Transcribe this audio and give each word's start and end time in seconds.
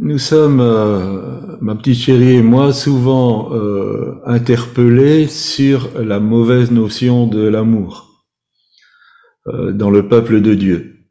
nous 0.00 0.18
sommes, 0.18 0.60
euh, 0.60 1.56
ma 1.60 1.74
petite 1.74 1.98
chérie 1.98 2.36
et 2.36 2.42
moi, 2.42 2.72
souvent 2.72 3.54
euh, 3.54 4.20
interpellés 4.26 5.28
sur 5.28 5.90
la 5.98 6.20
mauvaise 6.20 6.70
notion 6.70 7.26
de 7.26 7.46
l'amour 7.46 8.24
euh, 9.48 9.72
dans 9.72 9.90
le 9.90 10.08
peuple 10.08 10.40
de 10.40 10.54
Dieu. 10.54 11.06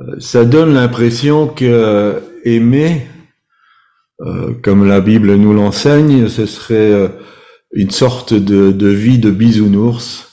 Euh, 0.00 0.18
ça 0.18 0.44
donne 0.44 0.74
l'impression 0.74 1.48
que 1.48 2.22
aimer, 2.44 3.06
comme 4.62 4.86
la 4.86 5.00
Bible 5.00 5.34
nous 5.34 5.52
l'enseigne, 5.52 6.28
ce 6.28 6.46
serait 6.46 7.12
une 7.72 7.90
sorte 7.90 8.34
de, 8.34 8.70
de 8.70 8.86
vie 8.86 9.18
de 9.18 9.32
bisounours 9.32 10.28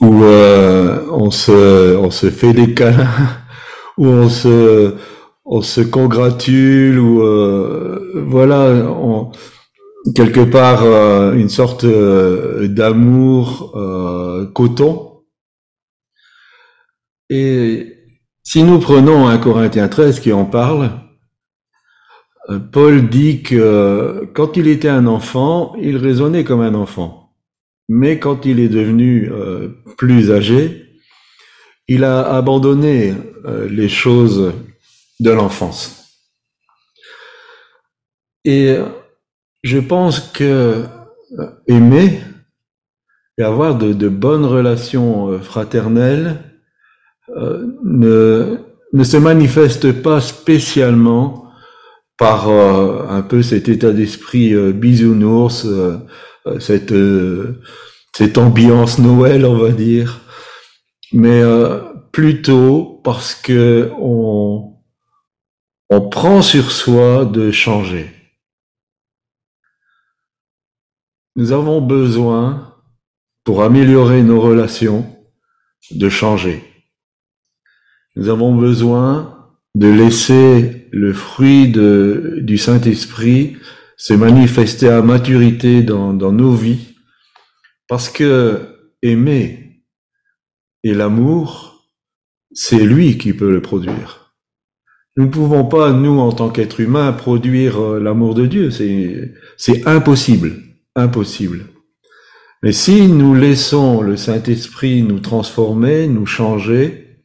où 0.00 0.22
on 0.22 1.30
se, 1.32 1.96
on 1.96 2.12
se 2.12 2.30
fait 2.30 2.52
des 2.52 2.74
câlins, 2.74 3.08
où 3.98 4.06
on 4.06 4.28
se 4.28 4.94
on 5.48 5.62
se 5.62 5.80
congratule 5.80 6.98
ou 6.98 7.22
euh, 7.22 8.22
voilà, 8.26 8.86
quelque 10.14 10.44
part 10.44 10.82
euh, 10.82 11.32
une 11.32 11.48
sorte 11.48 11.84
euh, 11.84 12.68
d'amour 12.68 13.72
coton. 14.54 15.22
Et 17.30 17.94
si 18.44 18.62
nous 18.62 18.78
prenons 18.78 19.26
un 19.26 19.38
Corinthien 19.38 19.88
13 19.88 20.20
qui 20.20 20.32
en 20.32 20.44
parle, 20.44 20.90
Paul 22.72 23.08
dit 23.08 23.42
que 23.42 24.28
quand 24.34 24.56
il 24.56 24.68
était 24.68 24.88
un 24.88 25.06
enfant, 25.06 25.74
il 25.80 25.98
raisonnait 25.98 26.44
comme 26.44 26.62
un 26.62 26.74
enfant. 26.74 27.34
Mais 27.90 28.18
quand 28.18 28.46
il 28.46 28.60
est 28.60 28.70
devenu 28.70 29.30
plus 29.98 30.30
âgé, 30.30 30.86
il 31.88 32.04
a 32.04 32.22
abandonné 32.34 33.12
les 33.68 33.90
choses 33.90 34.54
de 35.20 35.30
l'enfance. 35.30 35.98
Et 38.44 38.76
je 39.62 39.78
pense 39.78 40.20
que 40.20 40.84
euh, 41.38 41.46
aimer 41.66 42.20
et 43.36 43.42
avoir 43.42 43.76
de, 43.76 44.08
bonnes 44.08 44.46
relations 44.46 45.28
euh, 45.28 45.38
fraternelles 45.38 46.38
euh, 47.36 47.66
ne, 47.84 48.56
ne 48.94 49.04
se 49.04 49.18
manifeste 49.18 49.92
pas 50.00 50.20
spécialement 50.20 51.44
par 52.16 52.48
un 52.48 53.22
peu 53.22 53.42
cet 53.42 53.68
état 53.68 53.92
d'esprit 53.92 54.52
bisounours, 54.72 55.68
cette, 56.58 56.92
cette 58.12 58.38
ambiance 58.38 58.98
Noël, 58.98 59.46
on 59.46 59.56
va 59.56 59.70
dire, 59.70 60.20
mais 61.12 61.42
plutôt 62.10 63.00
parce 63.04 63.36
que 63.36 63.92
on, 64.00 64.77
on 65.90 66.08
prend 66.08 66.42
sur 66.42 66.70
soi 66.70 67.24
de 67.24 67.50
changer. 67.50 68.10
Nous 71.36 71.52
avons 71.52 71.80
besoin, 71.80 72.74
pour 73.44 73.62
améliorer 73.62 74.22
nos 74.22 74.40
relations, 74.40 75.06
de 75.90 76.08
changer. 76.08 76.62
Nous 78.16 78.28
avons 78.28 78.54
besoin 78.54 79.54
de 79.74 79.88
laisser 79.88 80.88
le 80.90 81.12
fruit 81.12 81.68
du 81.68 82.58
Saint-Esprit 82.58 83.56
se 83.96 84.14
manifester 84.14 84.88
à 84.88 85.02
maturité 85.02 85.82
dans 85.82 86.12
nos 86.12 86.54
vies, 86.54 86.96
parce 87.88 88.08
que 88.10 88.92
aimer 89.02 89.84
et 90.82 90.94
l'amour, 90.94 91.86
c'est 92.52 92.84
lui 92.84 93.18
qui 93.18 93.32
peut 93.32 93.50
le 93.50 93.62
produire. 93.62 94.27
Nous 95.18 95.24
ne 95.24 95.30
pouvons 95.30 95.64
pas, 95.64 95.90
nous, 95.90 96.20
en 96.20 96.30
tant 96.30 96.48
qu'êtres 96.48 96.78
humains, 96.78 97.10
produire 97.10 97.82
euh, 97.82 97.98
l'amour 97.98 98.36
de 98.36 98.46
Dieu. 98.46 98.70
C'est, 98.70 99.84
impossible. 99.84 100.52
Impossible. 100.94 101.66
Mais 102.62 102.70
si 102.70 103.08
nous 103.08 103.34
laissons 103.34 104.00
le 104.00 104.16
Saint-Esprit 104.16 105.02
nous 105.02 105.18
transformer, 105.18 106.06
nous 106.06 106.24
changer, 106.24 107.18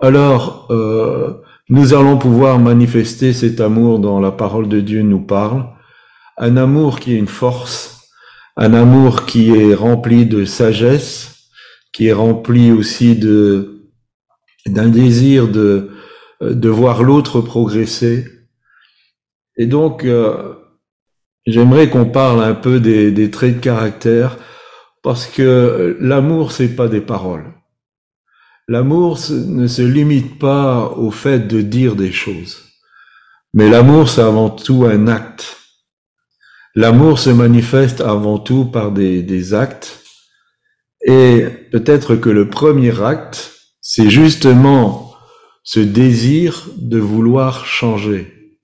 alors 0.00 0.66
euh, 0.70 1.42
nous 1.68 1.92
allons 1.92 2.16
pouvoir 2.16 2.58
manifester 2.58 3.34
cet 3.34 3.60
amour 3.60 3.98
dont 3.98 4.18
la 4.18 4.32
parole 4.32 4.70
de 4.70 4.80
Dieu 4.80 5.02
nous 5.02 5.20
parle, 5.20 5.66
un 6.38 6.56
amour 6.56 7.00
qui 7.00 7.12
est 7.12 7.18
une 7.18 7.26
force, 7.26 8.08
un 8.56 8.72
amour 8.72 9.26
qui 9.26 9.54
est 9.54 9.74
rempli 9.74 10.24
de 10.24 10.46
sagesse, 10.46 11.50
qui 11.92 12.06
est 12.06 12.14
rempli 12.14 12.72
aussi 12.72 13.14
de 13.14 13.76
d'un 14.66 14.88
désir 14.88 15.48
de 15.48 15.90
de 16.40 16.68
voir 16.68 17.02
l'autre 17.02 17.40
progresser. 17.40 18.26
Et 19.56 19.66
donc, 19.66 20.04
euh, 20.04 20.54
j'aimerais 21.46 21.90
qu'on 21.90 22.06
parle 22.06 22.42
un 22.42 22.54
peu 22.54 22.80
des, 22.80 23.10
des, 23.10 23.30
traits 23.30 23.56
de 23.56 23.60
caractère, 23.60 24.38
parce 25.02 25.26
que 25.26 25.96
l'amour, 26.00 26.52
c'est 26.52 26.74
pas 26.74 26.88
des 26.88 27.00
paroles. 27.00 27.52
L'amour 28.68 29.18
ne 29.30 29.66
se 29.66 29.82
limite 29.82 30.38
pas 30.38 30.90
au 30.96 31.10
fait 31.10 31.40
de 31.40 31.60
dire 31.60 31.96
des 31.96 32.12
choses. 32.12 32.62
Mais 33.52 33.68
l'amour, 33.68 34.08
c'est 34.08 34.22
avant 34.22 34.48
tout 34.48 34.84
un 34.84 35.08
acte. 35.08 35.56
L'amour 36.76 37.18
se 37.18 37.30
manifeste 37.30 38.00
avant 38.00 38.38
tout 38.38 38.64
par 38.64 38.92
des, 38.92 39.22
des 39.22 39.54
actes. 39.54 40.00
Et 41.04 41.46
peut-être 41.72 42.14
que 42.14 42.30
le 42.30 42.48
premier 42.48 43.02
acte, 43.02 43.54
c'est 43.80 44.08
justement 44.08 45.09
ce 45.72 45.78
désir 45.78 46.66
de 46.78 46.98
vouloir 46.98 47.64
changer, 47.64 48.58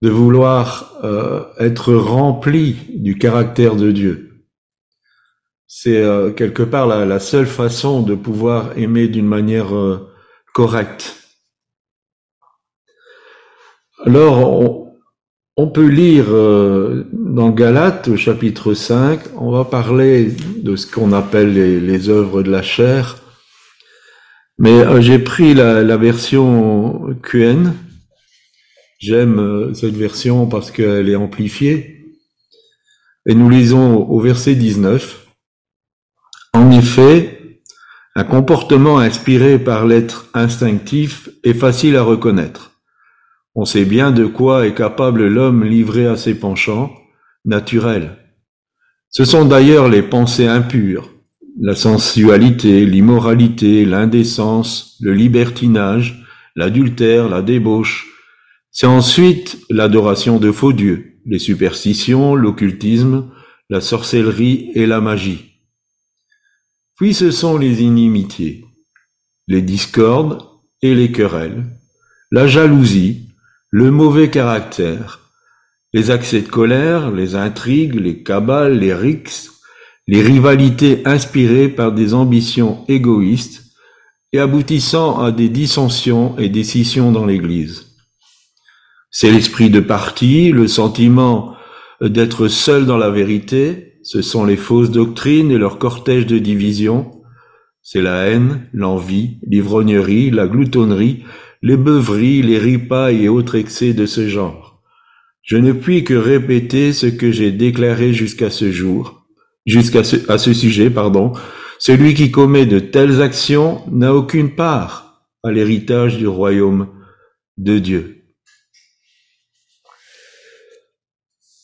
de 0.00 0.08
vouloir 0.08 0.94
euh, 1.04 1.44
être 1.58 1.92
rempli 1.92 2.76
du 2.94 3.18
caractère 3.18 3.76
de 3.76 3.92
Dieu. 3.92 4.46
C'est 5.66 6.02
euh, 6.02 6.30
quelque 6.30 6.62
part 6.62 6.86
la, 6.86 7.20
seule 7.20 7.46
façon 7.46 8.00
de 8.00 8.14
pouvoir 8.14 8.78
aimer 8.78 9.08
d'une 9.08 9.26
manière 9.26 9.76
euh, 9.76 10.10
correcte. 10.54 11.16
Alors, 14.06 14.88
on, 15.58 15.68
peut 15.68 15.88
lire 15.88 16.28
dans 17.12 17.50
Galates 17.50 18.08
au 18.08 18.16
chapitre 18.16 18.72
5, 18.72 19.20
on 19.36 19.50
va 19.50 19.66
parler 19.66 20.34
de 20.62 20.76
ce 20.76 20.86
qu'on 20.90 21.12
appelle 21.12 21.52
les, 21.52 21.78
les 21.78 22.08
œuvres 22.08 22.42
de 22.42 22.50
la 22.50 22.62
chair, 22.62 23.16
mais 24.58 24.72
euh, 24.72 25.00
j'ai 25.00 25.18
pris 25.18 25.54
la, 25.54 25.96
version 25.96 27.14
QN. 27.22 27.72
J'aime 28.98 29.38
euh, 29.38 29.74
cette 29.74 29.94
version 29.94 30.46
parce 30.46 30.70
qu'elle 30.70 31.08
est 31.08 31.16
amplifiée. 31.16 32.16
Et 33.26 33.34
nous 33.34 33.48
lisons 33.48 33.96
au 33.96 34.20
verset 34.20 34.54
19. 34.54 35.26
En 36.54 36.70
effet, 36.70 37.60
un 38.16 38.24
comportement 38.24 38.98
inspiré 38.98 39.58
par 39.58 39.86
l'être 39.86 40.28
instinctif 40.34 41.28
est 41.44 41.54
facile 41.54 41.96
à 41.96 42.02
reconnaître. 42.02 42.72
On 43.54 43.64
sait 43.64 43.84
bien 43.84 44.10
de 44.10 44.26
quoi 44.26 44.66
est 44.66 44.74
capable 44.74 45.26
l'homme 45.26 45.64
livré 45.64 46.06
à 46.06 46.16
ses 46.16 46.34
penchants 46.34 46.92
naturels. 47.44 48.16
Ce 49.10 49.24
sont 49.24 49.44
d'ailleurs 49.44 49.88
les 49.88 50.02
pensées 50.02 50.46
impures, 50.46 51.10
la 51.60 51.74
sensualité, 51.74 52.86
l'immoralité, 52.86 53.84
l'indécence, 53.84 54.96
le 55.00 55.12
libertinage, 55.12 56.24
l'adultère, 56.54 57.28
la 57.28 57.42
débauche. 57.42 58.06
C'est 58.70 58.86
ensuite 58.86 59.58
l'adoration 59.68 60.38
de 60.38 60.52
faux 60.52 60.72
dieux, 60.72 61.18
les 61.26 61.40
superstitions, 61.40 62.36
l'occultisme, 62.36 63.30
la 63.70 63.80
sorcellerie 63.80 64.70
et 64.74 64.86
la 64.86 65.00
magie. 65.00 65.62
Puis 66.96 67.12
ce 67.12 67.30
sont 67.30 67.58
les 67.58 67.82
inimitiés, 67.82 68.64
les 69.48 69.62
discordes 69.62 70.42
et 70.80 70.94
les 70.94 71.10
querelles, 71.10 71.64
la 72.30 72.46
jalousie, 72.46 73.30
le 73.70 73.90
mauvais 73.90 74.30
caractère, 74.30 75.20
les 75.92 76.10
accès 76.10 76.42
de 76.42 76.48
colère, 76.48 77.10
les 77.10 77.34
intrigues, 77.34 77.94
les 77.94 78.22
cabales, 78.22 78.78
les 78.78 78.94
rixes, 78.94 79.57
les 80.08 80.22
rivalités 80.22 81.02
inspirées 81.04 81.68
par 81.68 81.92
des 81.92 82.14
ambitions 82.14 82.82
égoïstes 82.88 83.64
et 84.32 84.38
aboutissant 84.38 85.20
à 85.20 85.32
des 85.32 85.50
dissensions 85.50 86.36
et 86.38 86.48
des 86.48 86.64
scissions 86.64 87.12
dans 87.12 87.26
l'Église. 87.26 87.94
C'est 89.10 89.30
l'esprit 89.30 89.68
de 89.68 89.80
parti, 89.80 90.50
le 90.50 90.66
sentiment 90.66 91.54
d'être 92.00 92.48
seul 92.48 92.86
dans 92.86 92.96
la 92.96 93.10
vérité, 93.10 93.98
ce 94.02 94.22
sont 94.22 94.46
les 94.46 94.56
fausses 94.56 94.90
doctrines 94.90 95.50
et 95.50 95.58
leur 95.58 95.78
cortège 95.78 96.24
de 96.24 96.38
divisions, 96.38 97.10
c'est 97.82 98.00
la 98.00 98.28
haine, 98.28 98.66
l'envie, 98.72 99.38
l'ivrognerie, 99.46 100.30
la 100.30 100.46
gloutonnerie, 100.46 101.24
les 101.60 101.76
beuveries, 101.76 102.40
les 102.40 102.58
ripailles 102.58 103.24
et 103.24 103.28
autres 103.28 103.56
excès 103.56 103.92
de 103.92 104.06
ce 104.06 104.26
genre. 104.26 104.80
Je 105.42 105.58
ne 105.58 105.72
puis 105.72 106.02
que 106.02 106.14
répéter 106.14 106.94
ce 106.94 107.06
que 107.06 107.30
j'ai 107.30 107.52
déclaré 107.52 108.14
jusqu'à 108.14 108.50
ce 108.50 108.70
jour, 108.72 109.27
jusqu'à 109.68 110.02
ce, 110.02 110.52
sujet, 110.54 110.90
pardon, 110.90 111.32
celui 111.78 112.14
qui 112.14 112.30
commet 112.30 112.66
de 112.66 112.78
telles 112.78 113.20
actions 113.22 113.82
n'a 113.90 114.14
aucune 114.14 114.54
part 114.54 115.22
à 115.44 115.52
l'héritage 115.52 116.16
du 116.16 116.26
royaume 116.26 116.88
de 117.58 117.78
Dieu. 117.78 118.24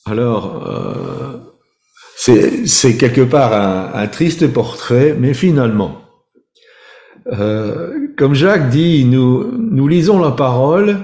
Alors, 0.05 0.69
euh, 0.69 1.39
c'est 2.67 2.97
quelque 2.99 3.23
part 3.23 3.53
un, 3.97 4.07
triste 4.07 4.53
portrait, 4.53 5.17
mais 5.19 5.33
finalement, 5.33 6.03
euh, 7.33 8.09
comme 8.19 8.35
Jacques 8.35 8.69
dit, 8.69 9.07
nous, 9.07 9.51
nous 9.57 9.89
lisons 9.89 10.19
la 10.19 10.33
parole, 10.33 10.99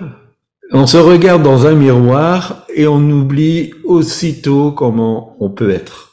on 0.70 0.86
se 0.86 0.98
regarde 0.98 1.42
dans 1.42 1.66
un 1.66 1.74
miroir 1.74 2.66
et 2.74 2.86
on 2.86 3.00
oublie 3.10 3.72
aussitôt 3.84 4.70
comment 4.70 5.36
on 5.40 5.48
peut 5.48 5.70
être. 5.70 6.09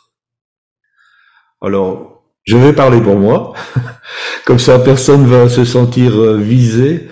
Alors, 1.62 2.24
je 2.44 2.56
vais 2.56 2.74
parler 2.74 3.02
pour 3.02 3.18
moi, 3.18 3.54
comme 4.46 4.60
ça 4.60 4.80
personne 4.80 5.26
va 5.26 5.50
se 5.50 5.66
sentir 5.66 6.18
euh, 6.18 6.38
visé. 6.38 7.10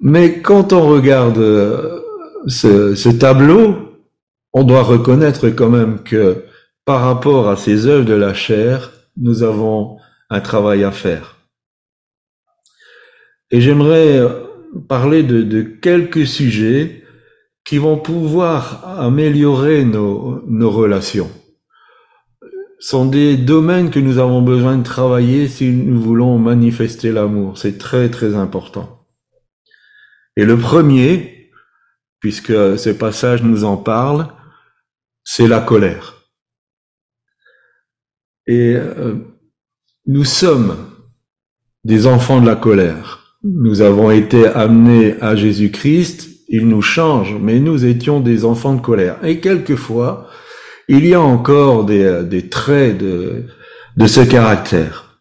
Mais 0.00 0.40
quand 0.40 0.72
on 0.72 0.88
regarde 0.88 1.38
euh, 1.38 2.00
ce, 2.46 3.08
tableau, 3.10 4.00
on 4.52 4.64
doit 4.64 4.82
reconnaître 4.82 5.48
quand 5.50 5.68
même 5.68 6.02
que 6.02 6.44
par 6.84 7.02
rapport 7.02 7.48
à 7.48 7.56
ces 7.56 7.86
œuvres 7.86 8.06
de 8.06 8.14
la 8.14 8.34
chair, 8.34 8.90
nous 9.16 9.42
avons 9.42 9.98
un 10.30 10.40
travail 10.40 10.82
à 10.82 10.90
faire. 10.90 11.36
Et 13.50 13.60
j'aimerais 13.60 14.26
parler 14.88 15.22
de, 15.22 15.62
quelques 15.62 16.26
sujets 16.26 17.04
qui 17.64 17.78
vont 17.78 17.98
pouvoir 17.98 18.98
améliorer 18.98 19.84
nos 19.84 20.70
relations. 20.70 21.30
Sont 22.80 23.06
des 23.06 23.36
domaines 23.36 23.90
que 23.90 23.98
nous 23.98 24.18
avons 24.18 24.40
besoin 24.40 24.78
de 24.78 24.84
travailler 24.84 25.48
si 25.48 25.70
nous 25.70 26.00
voulons 26.00 26.38
manifester 26.38 27.10
l'amour. 27.10 27.58
C'est 27.58 27.76
très 27.76 28.08
très 28.08 28.34
important. 28.36 29.06
Et 30.36 30.44
le 30.44 30.56
premier, 30.56 31.50
puisque 32.20 32.52
ce 32.52 32.90
passage 32.90 33.42
nous 33.42 33.64
en 33.64 33.76
parle, 33.76 34.28
c'est 35.24 35.48
la 35.48 35.60
colère. 35.60 36.14
Et 38.46 38.74
euh, 38.76 39.16
nous 40.06 40.24
sommes 40.24 40.76
des 41.84 42.06
enfants 42.06 42.40
de 42.40 42.46
la 42.46 42.56
colère. 42.56 43.36
Nous 43.42 43.82
avons 43.82 44.10
été 44.10 44.46
amenés 44.46 45.20
à 45.20 45.36
Jésus-Christ, 45.36 46.28
il 46.48 46.66
nous 46.66 46.82
change, 46.82 47.34
mais 47.34 47.60
nous 47.60 47.84
étions 47.84 48.20
des 48.20 48.44
enfants 48.44 48.74
de 48.74 48.80
colère. 48.80 49.22
Et 49.24 49.40
quelquefois, 49.40 50.28
il 50.88 51.06
y 51.06 51.14
a 51.14 51.20
encore 51.20 51.84
des, 51.84 52.02
euh, 52.02 52.48
traits 52.50 52.98
de, 52.98 53.44
ce 54.06 54.20
caractère. 54.20 55.20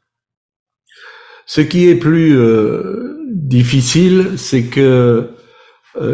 Ce 1.45 1.61
qui 1.61 1.87
est 1.87 1.95
plus 1.95 2.37
euh, 2.37 3.17
difficile, 3.33 4.33
c'est 4.37 4.63
que 4.63 5.29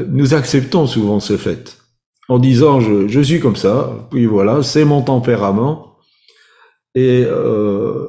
nous 0.08 0.34
acceptons 0.34 0.88
souvent 0.88 1.20
ce 1.20 1.36
fait, 1.36 1.78
en 2.30 2.40
disant 2.40 2.80
je, 2.80 3.22
suis 3.22 3.42
comme 3.42 3.58
ça, 3.58 4.08
puis 4.12 4.26
voilà, 4.26 4.64
c'est 4.64 4.86
mon 4.86 5.02
tempérament, 5.02 5.98
euh, 6.98 8.08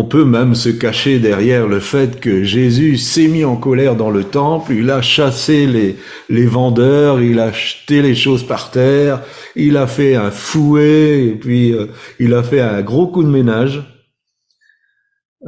on 0.00 0.04
peut 0.04 0.24
même 0.24 0.54
se 0.54 0.68
cacher 0.68 1.18
derrière 1.18 1.66
le 1.66 1.80
fait 1.80 2.20
que 2.20 2.44
Jésus 2.44 2.98
s'est 2.98 3.26
mis 3.26 3.44
en 3.44 3.56
colère 3.56 3.96
dans 3.96 4.10
le 4.10 4.22
temple, 4.22 4.72
il 4.72 4.92
a 4.92 5.02
chassé 5.02 5.66
les, 5.66 6.46
vendeurs, 6.46 7.20
il 7.20 7.40
a 7.40 7.50
jeté 7.50 8.00
les 8.00 8.14
choses 8.14 8.46
par 8.46 8.70
terre, 8.70 9.24
il 9.56 9.76
a 9.76 9.88
fait 9.88 10.14
un 10.14 10.30
fouet, 10.30 11.24
et 11.24 11.32
puis 11.32 11.72
euh, 11.72 11.86
il 12.20 12.32
a 12.34 12.44
fait 12.44 12.60
un 12.60 12.80
gros 12.80 13.08
coup 13.08 13.24
de 13.24 13.28
ménage. 13.28 13.82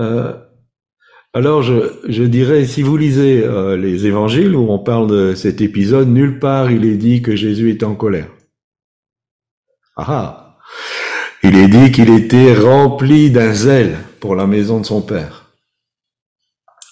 Euh, 0.00 0.32
alors 1.32 1.62
je, 1.62 2.00
je, 2.08 2.25
dirais, 2.25 2.64
si 2.64 2.82
vous 2.82 2.97
lisez 2.97 3.44
euh, 3.44 3.76
les 3.76 4.06
évangiles 4.06 4.56
où 4.56 4.69
on 4.69 4.81
parle 4.81 5.06
de 5.06 5.35
cet 5.37 5.61
épisode, 5.61 6.08
nulle 6.08 6.41
part 6.41 6.73
il 6.73 6.85
est 6.87 6.97
dit 6.97 7.23
que 7.23 7.37
Jésus 7.37 7.70
est 7.70 7.85
en 7.85 7.94
colère. 7.94 8.32
Ah, 9.97 10.06
ah. 10.08 10.58
Il 11.44 11.56
est 11.56 11.69
dit 11.69 11.93
qu'il 11.93 12.11
était 12.11 12.52
rempli 12.52 13.31
d'un 13.31 13.55
zèle 13.55 13.97
pour 14.20 14.37
la 14.37 14.46
maison 14.46 14.81
de 14.81 14.87
son 14.87 15.02
père. 15.02 15.50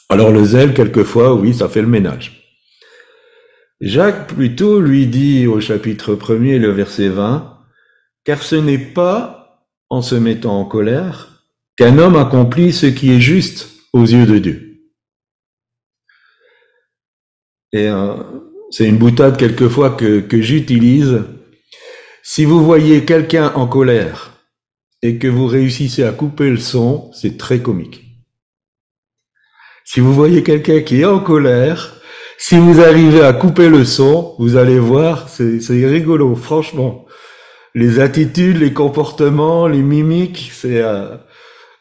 Alors 0.09 0.31
le 0.31 0.45
zèle, 0.45 0.75
quelquefois, 0.75 1.35
oui, 1.35 1.55
ça 1.55 1.69
fait 1.69 1.83
le 1.83 1.87
ménage. 1.87 2.39
Jacques 3.81 4.27
plutôt 4.35 4.81
lui 4.81 5.07
dit 5.07 5.47
au 5.47 5.61
chapitre 5.61 6.15
1er, 6.15 6.59
le 6.59 6.71
verset 6.71 7.09
20, 7.09 7.59
car 8.25 8.43
ce 8.43 8.57
n'est 8.57 8.79
pas 8.79 9.69
en 9.91 10.03
se 10.03 10.15
mettant 10.15 10.59
en 10.59 10.65
colère 10.65 11.45
qu'un 11.77 11.99
homme 11.99 12.17
accomplit 12.17 12.73
ce 12.73 12.87
qui 12.87 13.13
est 13.13 13.21
juste 13.21 13.69
aux 13.93 14.05
yeux 14.05 14.27
de 14.27 14.39
Dieu. 14.39 14.65
Et 17.73 17.89
euh, 17.89 18.15
c'est 18.71 18.89
une 18.89 18.99
boutade 18.99 19.37
quelquefois 19.37 19.91
que, 19.91 20.21
que 20.21 20.41
j'utilise. 20.41 21.23
Si 22.23 22.45
vous 22.45 22.65
voyez 22.65 23.05
quelqu'un 23.05 23.53
en 23.55 23.67
colère 23.67 24.38
et 25.03 25.19
que 25.19 25.29
vous 25.29 25.47
réussissez 25.47 26.05
à 26.05 26.13
couper 26.13 26.51
le 26.51 26.59
son, 26.59 27.11
c'est 27.13 27.39
très 27.39 27.61
comique. 27.61 28.05
Si 29.85 30.01
vous 30.01 30.13
voyez 30.13 30.43
quelqu'un 30.43 30.81
qui 30.81 31.01
est 31.01 31.05
en 31.07 31.21
colère, 31.21 31.95
si 32.37 32.59
vous 32.59 32.81
arrivez 32.81 33.23
à 33.23 33.33
couper 33.33 33.69
le 33.69 33.85
son, 33.85 34.35
vous 34.39 34.57
allez 34.57 34.79
voir, 34.79 35.29
c'est 35.29 35.87
rigolo, 35.87 36.35
franchement. 36.35 37.07
Les 37.75 38.01
attitudes, 38.01 38.59
les 38.59 38.73
comportements, 38.73 39.67
les 39.67 39.83
mimiques, 39.83 40.51
c'est 40.55 40.83
euh, 40.83 41.17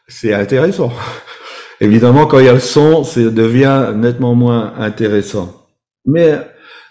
c'est 0.08 0.32
intéressant. 0.32 0.92
Évidemment, 1.80 2.26
quand 2.26 2.38
il 2.40 2.46
y 2.46 2.48
a 2.48 2.54
le 2.54 2.60
son, 2.60 3.04
ça 3.04 3.20
devient 3.20 3.92
nettement 3.94 4.34
moins 4.34 4.74
intéressant. 4.78 5.66
Mais 6.06 6.38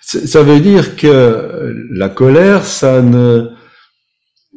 ça 0.02 0.44
veut 0.44 0.60
dire 0.60 0.96
que 0.96 1.74
la 1.92 2.10
colère, 2.10 2.64
ça 2.64 3.02
ne 3.02 3.50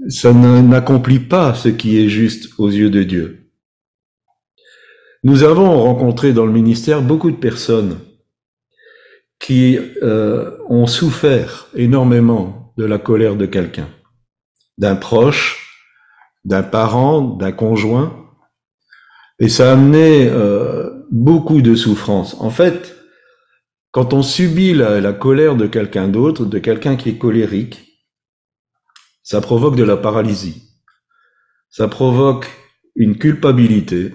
ça 0.08 0.32
n'accomplit 0.32 1.18
pas 1.18 1.54
ce 1.54 1.68
qui 1.68 1.98
est 1.98 2.08
juste 2.08 2.50
aux 2.58 2.68
yeux 2.68 2.90
de 2.90 3.02
Dieu. 3.02 3.50
Nous 5.22 5.42
avons 5.42 5.82
rencontré 5.82 6.32
dans 6.32 6.46
le 6.46 6.52
ministère 6.52 7.02
beaucoup 7.02 7.30
de 7.30 7.36
personnes 7.36 7.98
qui 9.38 9.78
euh, 10.02 10.56
ont 10.68 10.86
souffert 10.86 11.68
énormément 11.74 12.72
de 12.78 12.84
la 12.84 12.98
colère 12.98 13.36
de 13.36 13.46
quelqu'un, 13.46 13.88
d'un 14.78 14.96
proche, 14.96 15.84
d'un 16.44 16.62
parent, 16.62 17.20
d'un 17.20 17.52
conjoint, 17.52 18.16
et 19.38 19.48
ça 19.48 19.70
a 19.70 19.72
amené 19.72 20.28
euh, 20.28 20.90
beaucoup 21.10 21.60
de 21.60 21.74
souffrance. 21.74 22.36
En 22.40 22.50
fait, 22.50 22.96
quand 23.90 24.12
on 24.14 24.22
subit 24.22 24.72
la, 24.72 25.00
la 25.00 25.12
colère 25.12 25.56
de 25.56 25.66
quelqu'un 25.66 26.08
d'autre, 26.08 26.46
de 26.46 26.58
quelqu'un 26.58 26.96
qui 26.96 27.10
est 27.10 27.18
colérique, 27.18 27.89
ça 29.30 29.40
provoque 29.40 29.76
de 29.76 29.84
la 29.84 29.96
paralysie. 29.96 30.64
Ça 31.68 31.86
provoque 31.86 32.48
une 32.96 33.16
culpabilité, 33.16 34.12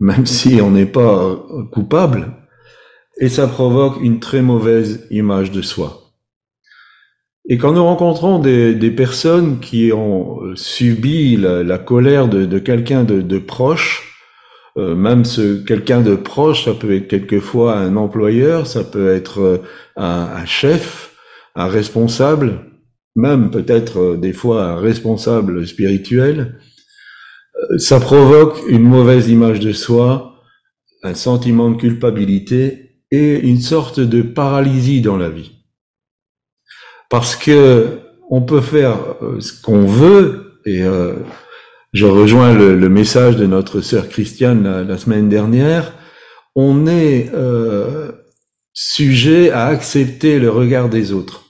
même 0.00 0.26
si 0.26 0.60
on 0.60 0.72
n'est 0.72 0.92
pas 1.00 1.46
coupable, 1.70 2.32
et 3.20 3.28
ça 3.28 3.46
provoque 3.46 4.02
une 4.02 4.18
très 4.18 4.42
mauvaise 4.42 5.06
image 5.12 5.52
de 5.52 5.62
soi. 5.62 6.10
Et 7.48 7.56
quand 7.56 7.72
nous 7.72 7.84
rencontrons 7.84 8.40
des, 8.40 8.90
personnes 8.90 9.60
qui 9.60 9.92
ont 9.92 10.40
subi 10.56 11.36
la, 11.36 11.78
colère 11.78 12.26
de, 12.26 12.58
quelqu'un 12.58 13.04
de, 13.04 13.38
proche, 13.38 14.12
euh, 14.76 14.96
même 14.96 15.24
ce 15.24 15.62
quelqu'un 15.64 16.00
de 16.00 16.16
proche, 16.16 16.64
ça 16.64 16.74
peut 16.74 16.96
être 16.96 17.06
quelquefois 17.06 17.76
un 17.76 17.94
employeur, 17.94 18.66
ça 18.66 18.82
peut 18.82 19.14
être 19.14 19.40
euh, 19.40 19.58
un 19.94 20.44
chef, 20.46 21.14
un 21.54 21.68
responsable, 21.68 22.67
même 23.18 23.50
peut-être 23.50 23.98
euh, 23.98 24.16
des 24.16 24.32
fois 24.32 24.64
un 24.64 24.76
responsable 24.76 25.66
spirituel, 25.66 26.60
euh, 27.56 27.78
ça 27.78 27.98
provoque 27.98 28.62
une 28.68 28.84
mauvaise 28.84 29.28
image 29.28 29.58
de 29.58 29.72
soi, 29.72 30.40
un 31.02 31.14
sentiment 31.14 31.70
de 31.70 31.76
culpabilité 31.76 33.02
et 33.10 33.40
une 33.40 33.60
sorte 33.60 33.98
de 33.98 34.22
paralysie 34.22 35.00
dans 35.00 35.16
la 35.16 35.30
vie. 35.30 35.50
Parce 37.10 37.34
que 37.34 37.98
on 38.30 38.42
peut 38.42 38.60
faire 38.60 38.98
euh, 39.22 39.40
ce 39.40 39.60
qu'on 39.60 39.86
veut, 39.86 40.60
et 40.64 40.82
je 41.94 42.04
rejoins 42.04 42.52
le, 42.52 42.88
message 42.90 43.36
de 43.36 43.46
notre 43.46 43.80
sœur 43.80 44.10
Christiane 44.10 44.86
la, 44.86 44.98
semaine 44.98 45.30
dernière, 45.30 45.94
on 46.54 46.86
est 46.86 47.30
sujet 48.74 49.50
à 49.50 49.64
accepter 49.66 50.38
le 50.38 50.50
regard 50.50 50.90
des 50.90 51.14
autres. 51.14 51.47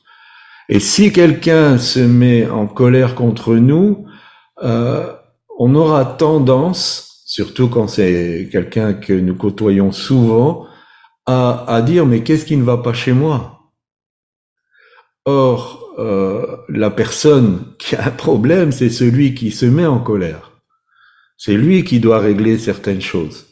Et 0.69 0.81
si 0.81 1.13
quelqu'un 1.13 1.79
se 1.79 2.01
met 2.01 2.49
en 2.49 2.67
colère 2.67 3.15
contre 3.15 3.55
nous, 3.55 4.07
euh, 4.63 5.11
on 5.59 5.75
aura 5.75 6.05
tendance, 6.05 7.23
surtout 7.25 7.69
quand 7.69 7.89
c'est 7.89 8.49
quelqu'un 8.53 8.93
que 8.93 9.15
nous 9.15 9.35
côtoyons 9.35 9.93
souvent, 9.93 10.67
à, 11.27 11.83
dire 11.85 12.07
mais 12.07 12.23
qu'est-ce 12.23 12.47
qui 12.47 12.57
ne 12.57 12.65
va 12.65 12.79
pas 12.79 12.95
chez 12.95 13.13
moi? 13.13 13.73
Or, 15.27 15.95
euh, 15.99 16.57
la 16.71 16.91
personne 16.91 17.75
qui 17.79 17.97
a 17.97 18.07
un 18.07 18.11
problème, 18.11 18.73
c'est 18.73 18.89
celui 18.89 19.35
qui 19.35 19.51
se 19.51 19.67
met 19.67 19.85
en 19.87 19.99
colère. 19.99 20.53
C'est 21.37 21.55
lui 21.55 21.85
qui 21.85 22.01
doit 22.01 22.19
régler 22.19 22.59
certaines 22.59 23.03
choses. 23.03 23.47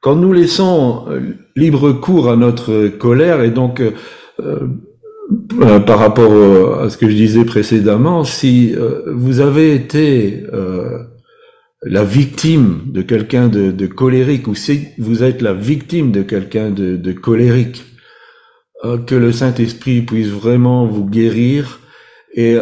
quand 0.00 0.14
nous 0.14 0.32
laissons 0.32 1.06
libre 1.56 1.92
cours 1.92 2.30
à 2.30 2.36
notre 2.36 2.88
colère, 2.88 3.42
et 3.42 3.50
donc 3.50 3.82
euh, 4.40 4.68
euh, 5.30 5.80
par 5.80 5.98
rapport 5.98 6.80
à 6.80 6.90
ce 6.90 6.96
que 6.96 7.08
je 7.08 7.14
disais 7.14 7.44
précédemment, 7.44 8.24
si 8.24 8.74
vous 9.06 9.40
avez 9.40 9.74
été 9.74 10.44
la 11.82 12.04
victime 12.04 12.82
de 12.86 13.02
quelqu'un 13.02 13.48
de, 13.48 13.86
colérique, 13.86 14.48
ou 14.48 14.54
si 14.54 14.88
vous 14.98 15.22
êtes 15.22 15.42
la 15.42 15.54
victime 15.54 16.12
de 16.12 16.22
quelqu'un 16.22 16.70
de, 16.70 17.12
colérique, 17.12 17.84
que 19.06 19.14
le 19.14 19.32
Saint-Esprit 19.32 20.02
puisse 20.02 20.28
vraiment 20.28 20.86
vous 20.86 21.04
guérir 21.04 21.80
et 22.34 22.56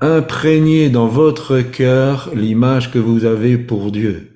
imprégner 0.00 0.88
dans 0.88 1.06
votre 1.06 1.60
cœur 1.60 2.30
l'image 2.34 2.90
que 2.90 2.98
vous 2.98 3.24
avez 3.24 3.56
pour 3.56 3.90
Dieu 3.90 4.30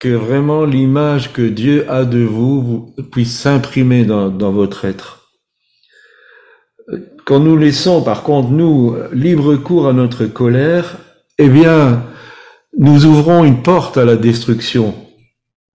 que 0.00 0.08
vraiment 0.08 0.64
l'image 0.64 1.32
que 1.32 1.42
Dieu 1.42 1.88
a 1.90 2.04
de 2.04 2.20
vous, 2.20 2.94
puisse 3.12 3.38
s'imprimer 3.38 4.04
dans 4.04 4.50
votre 4.50 4.86
être. 4.86 5.19
Quand 7.30 7.38
nous 7.38 7.56
laissons, 7.56 8.02
par 8.02 8.24
contre, 8.24 8.50
nous, 8.50 8.96
libre 9.12 9.54
cours 9.54 9.86
à 9.86 9.92
notre 9.92 10.26
colère, 10.26 10.98
eh 11.38 11.48
bien, 11.48 12.04
nous 12.76 13.06
ouvrons 13.06 13.44
une 13.44 13.62
porte 13.62 13.96
à 13.96 14.04
la 14.04 14.16
destruction 14.16 14.96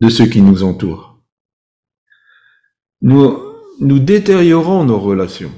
de 0.01 0.09
ceux 0.09 0.25
qui 0.25 0.41
nous 0.41 0.63
entourent. 0.63 1.23
Nous, 3.01 3.41
nous 3.79 3.99
détériorons 3.99 4.83
nos 4.83 4.99
relations. 4.99 5.53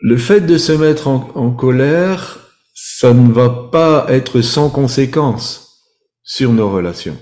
Le 0.00 0.16
fait 0.16 0.42
de 0.42 0.58
se 0.58 0.70
mettre 0.70 1.08
en, 1.08 1.32
en 1.34 1.50
colère, 1.50 2.38
ça 2.72 3.12
ne 3.14 3.32
va 3.32 3.68
pas 3.72 4.06
être 4.10 4.42
sans 4.42 4.70
conséquence 4.70 5.82
sur 6.22 6.52
nos 6.52 6.70
relations. 6.70 7.18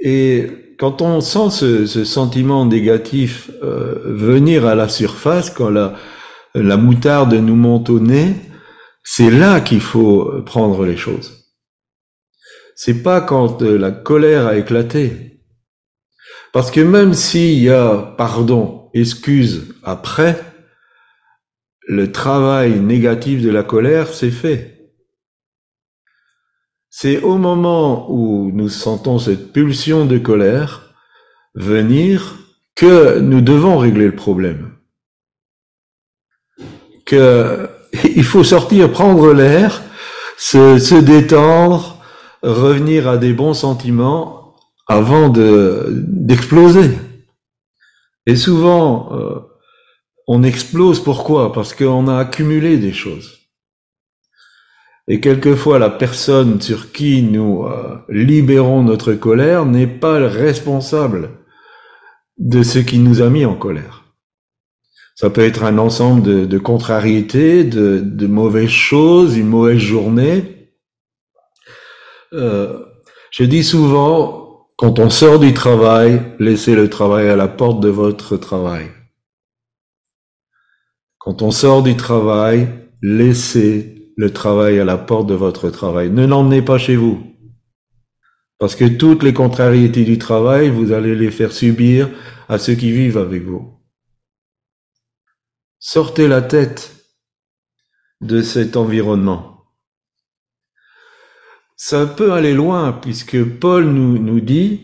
Et 0.00 0.59
quand 0.80 1.02
on 1.02 1.20
sent 1.20 1.50
ce, 1.86 2.04
sentiment 2.06 2.64
négatif 2.64 3.50
euh, 3.62 4.00
venir 4.06 4.64
à 4.64 4.74
la 4.74 4.88
surface, 4.88 5.50
quand 5.50 5.68
la, 5.68 5.94
la 6.54 6.78
moutarde 6.78 7.34
nous 7.34 7.54
monte 7.54 7.90
au 7.90 8.00
nez, 8.00 8.34
c'est 9.04 9.30
là 9.30 9.60
qu'il 9.60 9.82
faut 9.82 10.40
prendre 10.46 10.86
les 10.86 10.96
choses. 10.96 11.52
C'est 12.74 13.02
pas 13.02 13.20
quand 13.20 13.60
euh, 13.60 13.76
la 13.76 13.90
colère 13.90 14.46
a 14.46 14.56
éclaté. 14.56 15.42
Parce 16.50 16.70
que 16.70 16.80
même 16.80 17.12
s'il 17.12 17.62
y 17.62 17.68
a 17.68 18.14
pardon, 18.16 18.88
excuse 18.94 19.74
après, 19.82 20.42
le 21.86 22.10
travail 22.10 22.80
négatif 22.80 23.42
de 23.42 23.50
la 23.50 23.64
colère, 23.64 24.08
c'est 24.08 24.30
fait. 24.30 24.79
C'est 26.90 27.22
au 27.22 27.38
moment 27.38 28.10
où 28.10 28.50
nous 28.52 28.68
sentons 28.68 29.20
cette 29.20 29.52
pulsion 29.52 30.06
de 30.06 30.18
colère 30.18 30.92
venir 31.54 32.36
que 32.74 33.20
nous 33.20 33.40
devons 33.40 33.78
régler 33.78 34.06
le 34.06 34.16
problème. 34.16 34.72
Que 37.06 37.68
il 38.16 38.24
faut 38.24 38.42
sortir, 38.42 38.90
prendre 38.90 39.32
l'air, 39.32 39.82
se, 40.36 41.00
détendre, 41.00 42.02
revenir 42.42 43.06
à 43.06 43.18
des 43.18 43.32
bons 43.32 43.54
sentiments 43.54 44.56
avant 44.88 45.28
de 45.28 45.86
d'exploser. 45.90 46.98
Et 48.26 48.34
souvent, 48.34 49.10
euh, 49.12 49.38
on 50.26 50.42
explose 50.42 51.02
pourquoi? 51.02 51.52
Parce 51.52 51.72
qu'on 51.72 52.08
a 52.08 52.18
accumulé 52.18 52.78
des 52.78 52.92
choses. 52.92 53.39
Et 55.12 55.18
quelquefois, 55.18 55.80
la 55.80 55.90
personne 55.90 56.60
sur 56.60 56.92
qui 56.92 57.24
nous 57.24 57.64
euh, 57.64 57.96
libérons 58.08 58.84
notre 58.84 59.12
colère 59.14 59.66
n'est 59.66 59.88
pas 59.88 60.20
responsable 60.28 61.30
de 62.38 62.62
ce 62.62 62.78
qui 62.78 63.00
nous 63.00 63.20
a 63.20 63.28
mis 63.28 63.44
en 63.44 63.56
colère. 63.56 64.04
Ça 65.16 65.28
peut 65.28 65.40
être 65.40 65.64
un 65.64 65.78
ensemble 65.78 66.46
de, 66.46 66.58
contrariétés, 66.58 67.64
de, 67.64 67.98
de, 67.98 68.26
mauvaises 68.28 68.70
choses, 68.70 69.36
une 69.36 69.48
mauvaise 69.48 69.80
journée. 69.80 70.70
Euh, 72.32 72.78
je 73.32 73.42
dis 73.42 73.64
souvent, 73.64 74.68
quand 74.76 75.00
on 75.00 75.10
sort 75.10 75.40
du 75.40 75.52
travail, 75.52 76.22
laissez 76.38 76.76
le 76.76 76.88
travail 76.88 77.28
à 77.28 77.34
la 77.34 77.48
porte 77.48 77.80
de 77.80 77.88
votre 77.88 78.36
travail. 78.36 78.86
Quand 81.18 81.42
on 81.42 81.50
sort 81.50 81.82
du 81.82 81.96
travail, 81.96 82.68
laissez 83.02 83.99
le 84.20 84.30
travail 84.30 84.78
à 84.78 84.84
la 84.84 84.98
porte 84.98 85.26
de 85.28 85.34
votre 85.34 85.70
travail. 85.70 86.10
Ne 86.10 86.26
l'emmenez 86.26 86.60
pas 86.60 86.76
chez 86.76 86.94
vous. 86.94 87.22
Parce 88.58 88.76
que 88.76 88.84
toutes 88.84 89.22
les 89.22 89.32
contrariétés 89.32 90.04
du 90.04 90.18
travail, 90.18 90.68
vous 90.68 90.92
allez 90.92 91.14
les 91.14 91.30
faire 91.30 91.52
subir 91.52 92.10
à 92.46 92.58
ceux 92.58 92.74
qui 92.74 92.92
vivent 92.92 93.16
avec 93.16 93.44
vous. 93.44 93.80
Sortez 95.78 96.28
la 96.28 96.42
tête 96.42 96.94
de 98.20 98.42
cet 98.42 98.76
environnement. 98.76 99.64
Ça 101.76 102.04
peut 102.04 102.32
aller 102.34 102.52
loin 102.52 102.92
puisque 102.92 103.42
Paul 103.42 103.86
nous, 103.86 104.18
nous 104.18 104.40
dit, 104.40 104.82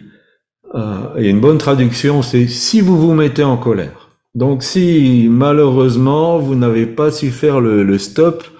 euh, 0.75 1.15
et 1.19 1.29
une 1.29 1.43
bonne 1.43 1.59
traduction, 1.59 2.23
c'est 2.23 2.49
si 2.49 2.81
vous 2.81 2.99
vous 2.99 3.13
mettez 3.13 3.45
en 3.45 3.59
colère. 3.59 4.09
Donc 4.35 4.63
si 4.63 5.29
malheureusement 5.29 6.39
vous 6.39 6.55
n'avez 6.55 6.87
pas 6.87 7.11
su 7.11 7.31
faire 7.31 7.61
le 7.61 7.99
stop 7.99 8.56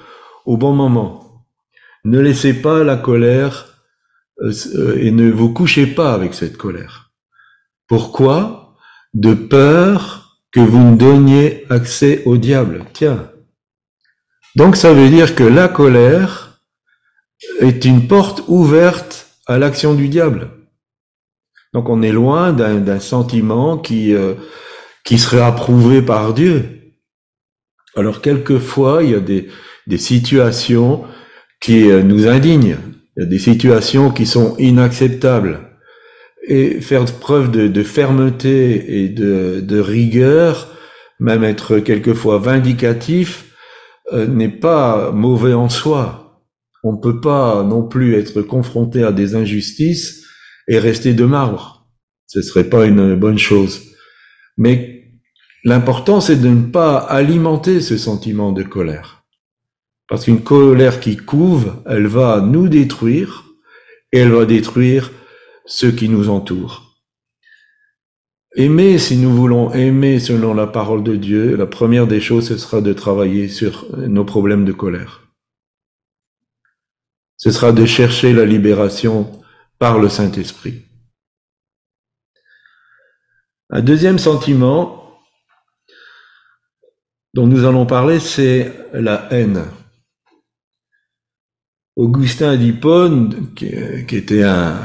au 0.47 0.57
bon 0.57 0.73
moment. 0.73 1.45
Ne 2.05 2.21
laissez 2.21 2.55
pas 2.55 2.85
la 2.85 2.97
colère 2.97 3.67
euh, 4.41 4.53
euh, 4.75 4.97
et 4.99 5.11
ne 5.11 5.31
vous 5.31 5.53
couchez 5.53 5.87
pas 5.87 6.15
avec 6.15 6.35
cette 6.35 6.57
colère. 6.57 7.11
Pourquoi? 7.89 8.77
De 9.13 9.35
peur 9.35 10.39
que 10.53 10.61
vous 10.61 10.79
ne 10.79 10.97
donniez 10.97 11.67
accès 11.71 12.23
au 12.25 12.37
diable. 12.37 12.85
Tiens. 12.93 13.31
Donc 14.55 14.77
ça 14.77 14.93
veut 14.93 15.11
dire 15.11 15.35
que 15.35 15.45
la 15.45 15.69
colère 15.69 16.61
est 17.61 17.85
une 17.85 18.07
porte 18.07 18.43
ouverte 18.47 19.29
à 19.47 19.59
l'action 19.59 19.95
du 19.95 20.09
diable. 20.09 20.51
Donc 21.73 21.89
on 21.89 22.03
est 22.03 22.13
loin 22.13 22.53
d'un 22.53 23.01
sentiment 23.01 23.77
qui, 23.77 24.15
euh, 24.15 24.35
qui 25.05 25.19
serait 25.19 25.43
approuvé 25.43 26.03
par 26.03 26.33
Dieu. 26.33 26.95
Alors 27.97 28.23
quelquefois, 28.23 29.03
il 29.03 29.11
y 29.11 29.15
a 29.15 29.21
des, 29.21 29.49
des 29.87 29.99
situations 29.99 31.05
qui 31.61 31.91
euh, 31.91 32.03
nous 32.03 32.27
indignent, 32.27 32.79
des 33.17 33.39
situations 33.39 34.11
qui 34.11 34.27
sont 34.27 34.57
inacceptables. 34.59 35.61
Et 36.49 36.81
faire 36.81 37.05
preuve 37.07 37.51
de, 37.51 37.83
fermeté 37.83 39.03
et 39.03 39.09
de, 39.09 39.81
rigueur, 39.81 40.69
même 41.19 41.43
être 41.43 41.81
quelquefois 41.81 42.39
vindicatif, 42.39 43.47
euh, 44.13 44.27
n'est 44.27 44.49
pas 44.49 45.11
mauvais 45.11 45.55
en 45.55 45.69
soi. 45.69 46.45
On 46.85 46.93
ne 46.93 47.01
peut 47.01 47.21
pas 47.21 47.65
non 47.65 47.83
plus 47.83 48.15
être 48.15 48.43
confronté 48.43 49.03
à 49.03 49.11
des 49.11 49.35
injustices 49.35 50.25
et 50.69 50.79
rester 50.79 51.15
de 51.15 51.25
marbre. 51.25 51.89
Ce 52.29 52.43
serait 52.43 52.69
pas 52.69 52.87
une 52.87 53.17
bonne 53.17 53.39
chose. 53.39 53.83
Mais 54.57 55.11
l'important, 55.65 56.21
c'est 56.21 56.41
de 56.41 56.49
ne 56.49 56.71
pas 56.71 56.99
alimenter 56.99 57.81
ce 57.81 57.97
sentiment 57.97 58.53
de 58.53 58.63
colère. 58.63 59.16
Parce 60.09 60.25
qu'une 60.25 60.43
colère 60.43 61.01
qui 61.01 61.17
couve, 61.17 61.83
elle 61.87 62.07
va 62.07 62.41
nous 62.41 62.69
détruire 62.69 63.45
et 64.13 64.21
elle 64.21 64.33
va 64.33 64.45
détruire 64.45 65.11
ceux 65.67 65.91
qui 65.91 66.09
nous 66.09 66.29
entourent. 66.29 66.87
Aimer, 68.55 68.99
si 68.99 69.19
nous 69.19 69.35
voulons 69.35 69.73
aimer 69.75 70.19
selon 70.19 70.55
la 70.55 70.67
parole 70.67 71.03
de 71.03 71.17
Dieu, 71.17 71.57
la 71.57 71.67
première 71.67 72.07
des 72.07 72.21
choses, 72.21 72.49
ce 72.49 72.57
sera 72.57 72.81
de 72.81 72.93
travailler 72.93 73.49
sur 73.49 73.87
nos 73.97 74.25
problèmes 74.25 74.65
de 74.65 74.73
colère. 74.73 75.27
Ce 77.37 77.51
sera 77.51 77.73
de 77.73 77.85
chercher 77.85 78.33
la 78.33 78.47
libération 78.47 79.31
par 79.79 79.99
le 79.99 80.09
Saint-Esprit. 80.09 80.85
Un 83.69 83.83
deuxième 83.83 84.19
sentiment 84.19 85.21
dont 87.35 87.47
nous 87.47 87.67
allons 87.67 87.85
parler, 87.85 88.21
c'est 88.21 88.73
la 88.95 89.31
haine. 89.31 89.67
Augustin 91.97 92.57
d'Hippone, 92.57 93.55
qui, 93.55 93.67
était 93.67 94.43
un, 94.43 94.77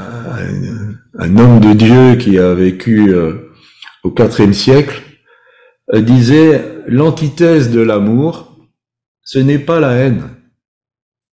homme 1.19 1.59
de 1.59 1.73
Dieu 1.73 2.15
qui 2.15 2.39
a 2.39 2.53
vécu 2.53 3.13
euh, 3.13 3.51
au 4.03 4.15
IVe 4.17 4.53
siècle, 4.53 5.01
euh, 5.93 6.01
disait 6.01 6.83
l'antithèse 6.87 7.69
de 7.69 7.81
l'amour, 7.81 8.57
ce 9.23 9.39
n'est 9.39 9.59
pas 9.59 9.81
la 9.81 9.91
haine, 9.91 10.29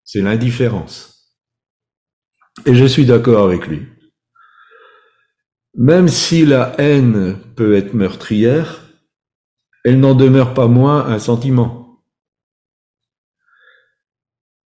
c'est 0.03 0.21
l'indifférence. 0.21 1.35
Et 2.65 2.73
je 2.73 2.85
suis 2.85 3.05
d'accord 3.05 3.45
avec 3.45 3.67
lui. 3.67 3.85
Même 5.75 6.07
si 6.07 6.43
la 6.43 6.73
haine 6.79 7.37
peut 7.55 7.75
être 7.75 7.93
meurtrière, 7.93 8.81
elle 9.85 9.99
n'en 9.99 10.15
demeure 10.15 10.55
pas 10.55 10.67
moins 10.67 11.05
un 11.05 11.19
sentiment. 11.19 11.86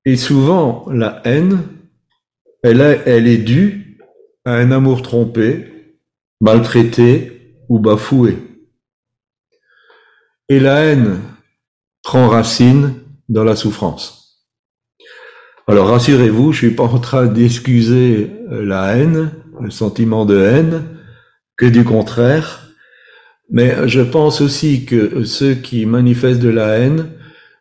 Et 0.10 0.16
souvent, 0.16 0.88
la 0.92 1.22
haine 1.24 1.60
elle, 2.64 2.82
est 3.28 3.38
due 3.38 4.00
à 4.44 4.54
un 4.54 4.72
amour 4.72 5.04
trompé, 5.04 5.94
maltraité 6.42 7.54
ou 7.70 7.78
bafoué. 7.78 8.36
Et 10.50 10.60
la 10.60 10.80
haine 10.80 11.20
prend 12.02 12.28
racine 12.28 12.96
dans 13.30 13.44
la 13.44 13.56
souffrance. 13.56 14.48
Alors 15.68 15.90
rassurez-vous, 15.90 16.54
je 16.54 16.58
suis 16.58 16.72
pas 16.72 16.86
en 16.86 16.98
train 16.98 17.28
d'excuser 17.28 18.32
la 18.50 18.98
haine, 18.98 19.32
le 19.62 19.70
sentiment 19.70 20.26
de 20.26 20.40
haine, 20.40 20.84
que 21.56 21.68
du 21.68 21.84
contraire, 21.84 22.72
mais 23.52 23.88
je 23.88 24.02
pense 24.02 24.42
aussi 24.42 24.86
que 24.86 25.24
ceux 25.24 25.54
qui 25.54 25.86
manifestent 25.86 26.42
de 26.42 26.50
la 26.50 26.80
haine 26.80 27.12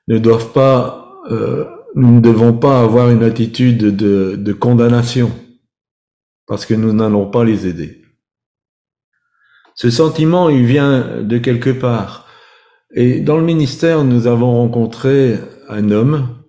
ne 0.08 0.16
doivent 0.16 0.54
pas, 0.54 1.20
euh, 1.30 1.66
nous 1.94 2.16
ne 2.16 2.20
devons 2.20 2.52
pas 2.52 2.80
avoir 2.82 3.10
une 3.10 3.22
attitude 3.22 3.96
de, 3.96 4.52
condamnation, 4.52 5.30
parce 6.46 6.66
que 6.66 6.74
nous 6.74 6.92
n'allons 6.92 7.30
pas 7.30 7.44
les 7.44 7.66
aider. 7.66 8.02
Ce 9.74 9.90
sentiment, 9.90 10.48
il 10.48 10.64
vient 10.64 11.22
de 11.22 11.38
quelque 11.38 11.70
part. 11.70 12.26
Et 12.94 13.20
dans 13.20 13.36
le 13.36 13.44
ministère, 13.44 14.04
nous 14.04 14.26
avons 14.26 14.52
rencontré 14.52 15.38
un 15.68 15.90
homme, 15.90 16.42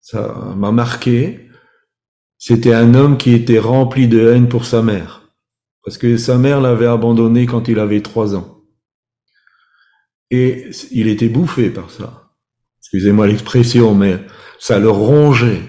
ça 0.00 0.52
m'a 0.56 0.72
marqué, 0.72 1.48
c'était 2.38 2.74
un 2.74 2.94
homme 2.94 3.16
qui 3.16 3.32
était 3.32 3.58
rempli 3.58 4.08
de 4.08 4.28
haine 4.28 4.48
pour 4.48 4.64
sa 4.64 4.82
mère 4.82 5.26
parce 5.86 5.98
que 5.98 6.16
sa 6.16 6.36
mère 6.36 6.60
l'avait 6.60 6.88
abandonné 6.88 7.46
quand 7.46 7.68
il 7.68 7.78
avait 7.78 8.02
trois 8.02 8.34
ans. 8.34 8.64
Et 10.32 10.68
il 10.90 11.06
était 11.06 11.28
bouffé 11.28 11.70
par 11.70 11.92
ça. 11.92 12.25
Excusez-moi 12.96 13.26
l'expression, 13.26 13.94
mais 13.94 14.20
ça 14.58 14.78
le 14.78 14.88
rongeait. 14.88 15.60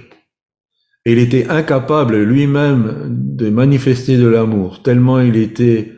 Il 1.06 1.20
était 1.20 1.50
incapable 1.50 2.16
lui-même 2.24 3.10
de 3.10 3.50
manifester 3.50 4.16
de 4.16 4.28
l'amour, 4.28 4.82
tellement 4.82 5.20
il 5.20 5.36
était 5.36 5.92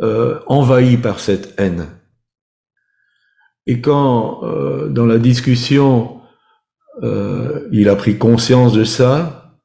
euh, 0.00 0.38
envahi 0.46 0.96
par 0.96 1.18
cette 1.18 1.58
haine. 1.58 1.86
Et 3.66 3.80
quand, 3.80 4.44
euh, 4.44 4.88
dans 4.88 5.06
la 5.06 5.18
discussion, 5.18 6.20
euh, 7.02 7.66
il 7.72 7.88
a 7.88 7.96
pris 7.96 8.16
conscience 8.16 8.72
de 8.72 8.84
ça, 8.84 9.58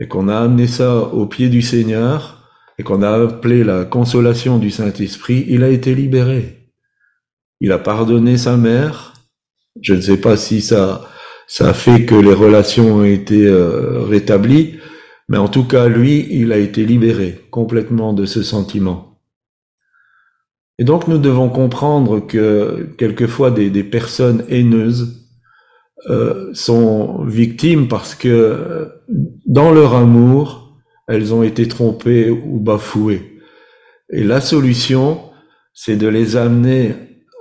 et 0.00 0.08
qu'on 0.08 0.28
a 0.28 0.38
amené 0.38 0.68
ça 0.68 0.96
au 1.00 1.26
pied 1.26 1.50
du 1.50 1.60
Seigneur, 1.60 2.48
et 2.78 2.82
qu'on 2.82 3.02
a 3.02 3.10
appelé 3.10 3.62
la 3.62 3.84
consolation 3.84 4.56
du 4.56 4.70
Saint-Esprit, 4.70 5.44
il 5.48 5.64
a 5.64 5.68
été 5.68 5.94
libéré. 5.94 6.70
Il 7.60 7.72
a 7.72 7.78
pardonné 7.78 8.38
sa 8.38 8.56
mère. 8.56 9.11
Je 9.80 9.94
ne 9.94 10.00
sais 10.00 10.18
pas 10.18 10.36
si 10.36 10.60
ça, 10.60 11.08
ça 11.46 11.72
fait 11.72 12.04
que 12.04 12.14
les 12.14 12.34
relations 12.34 12.96
ont 12.96 13.04
été 13.04 13.46
euh, 13.46 14.02
rétablies, 14.02 14.78
mais 15.28 15.38
en 15.38 15.48
tout 15.48 15.64
cas, 15.64 15.88
lui, 15.88 16.26
il 16.30 16.52
a 16.52 16.58
été 16.58 16.84
libéré 16.84 17.40
complètement 17.50 18.12
de 18.12 18.26
ce 18.26 18.42
sentiment. 18.42 19.20
Et 20.78 20.84
donc, 20.84 21.08
nous 21.08 21.18
devons 21.18 21.48
comprendre 21.48 22.20
que 22.20 22.94
quelquefois 22.98 23.50
des, 23.50 23.70
des 23.70 23.84
personnes 23.84 24.44
haineuses 24.48 25.22
euh, 26.10 26.50
sont 26.52 27.24
victimes 27.24 27.86
parce 27.86 28.14
que 28.14 28.88
dans 29.46 29.70
leur 29.70 29.94
amour, 29.94 30.80
elles 31.06 31.32
ont 31.32 31.42
été 31.42 31.68
trompées 31.68 32.30
ou 32.30 32.58
bafouées. 32.58 33.40
Et 34.10 34.24
la 34.24 34.40
solution, 34.40 35.20
c'est 35.72 35.96
de 35.96 36.08
les 36.08 36.36
amener 36.36 36.94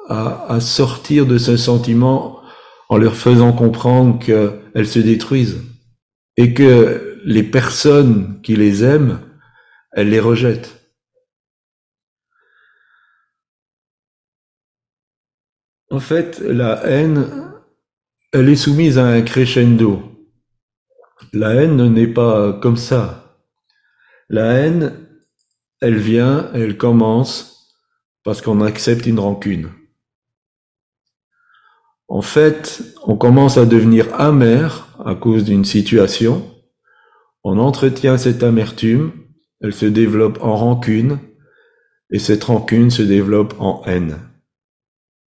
à, 0.08 0.60
sortir 0.60 1.26
de 1.26 1.38
ce 1.38 1.58
sentiment 1.58 2.42
en 2.90 2.98
leur 2.98 3.16
faisant 3.16 3.54
comprendre 3.54 4.20
qu'elles 4.20 4.88
se 4.88 5.00
détruisent 5.00 5.62
et 6.38 6.54
que 6.54 7.22
les 7.24 7.44
personnes 7.44 8.42
qui 8.42 8.56
les 8.56 8.84
aiment, 8.84 9.20
elles 9.94 10.10
les 10.10 10.20
rejettent. 10.20 10.78
En 15.90 16.00
fait, 16.00 16.40
la 16.40 16.86
haine, 16.86 17.28
elle 18.32 18.50
est 18.50 18.56
soumise 18.56 18.98
à 18.98 19.08
un 19.08 19.22
crescendo. 19.22 20.02
La 21.34 21.54
haine 21.54 21.94
n'est 21.94 22.08
pas 22.08 22.54
comme 22.54 22.78
ça. 22.78 23.38
La 24.30 24.54
haine, 24.54 24.94
elle 25.82 25.98
vient, 25.98 26.50
elle 26.54 26.78
commence 26.78 27.76
parce 28.24 28.42
qu'on 28.42 28.62
accepte 28.62 29.06
une 29.06 29.20
rancune. 29.20 29.70
En 32.08 32.22
fait, 32.22 32.82
on 33.04 33.16
commence 33.16 33.58
à 33.58 33.66
devenir 33.66 34.14
amer 34.20 34.98
à 35.06 35.16
cause 35.16 35.44
d'une 35.44 35.66
situation. 35.66 36.46
On 37.44 37.58
entretient 37.58 38.18
cette 38.18 38.44
amertume, 38.44 39.12
elle 39.62 39.74
se 39.74 39.86
développe 39.86 40.40
en 40.42 40.56
rancune, 40.56 41.20
et 42.12 42.20
cette 42.20 42.44
rancune 42.44 42.92
se 42.92 43.02
développe 43.02 43.56
en 43.60 43.84
haine. 43.86 44.20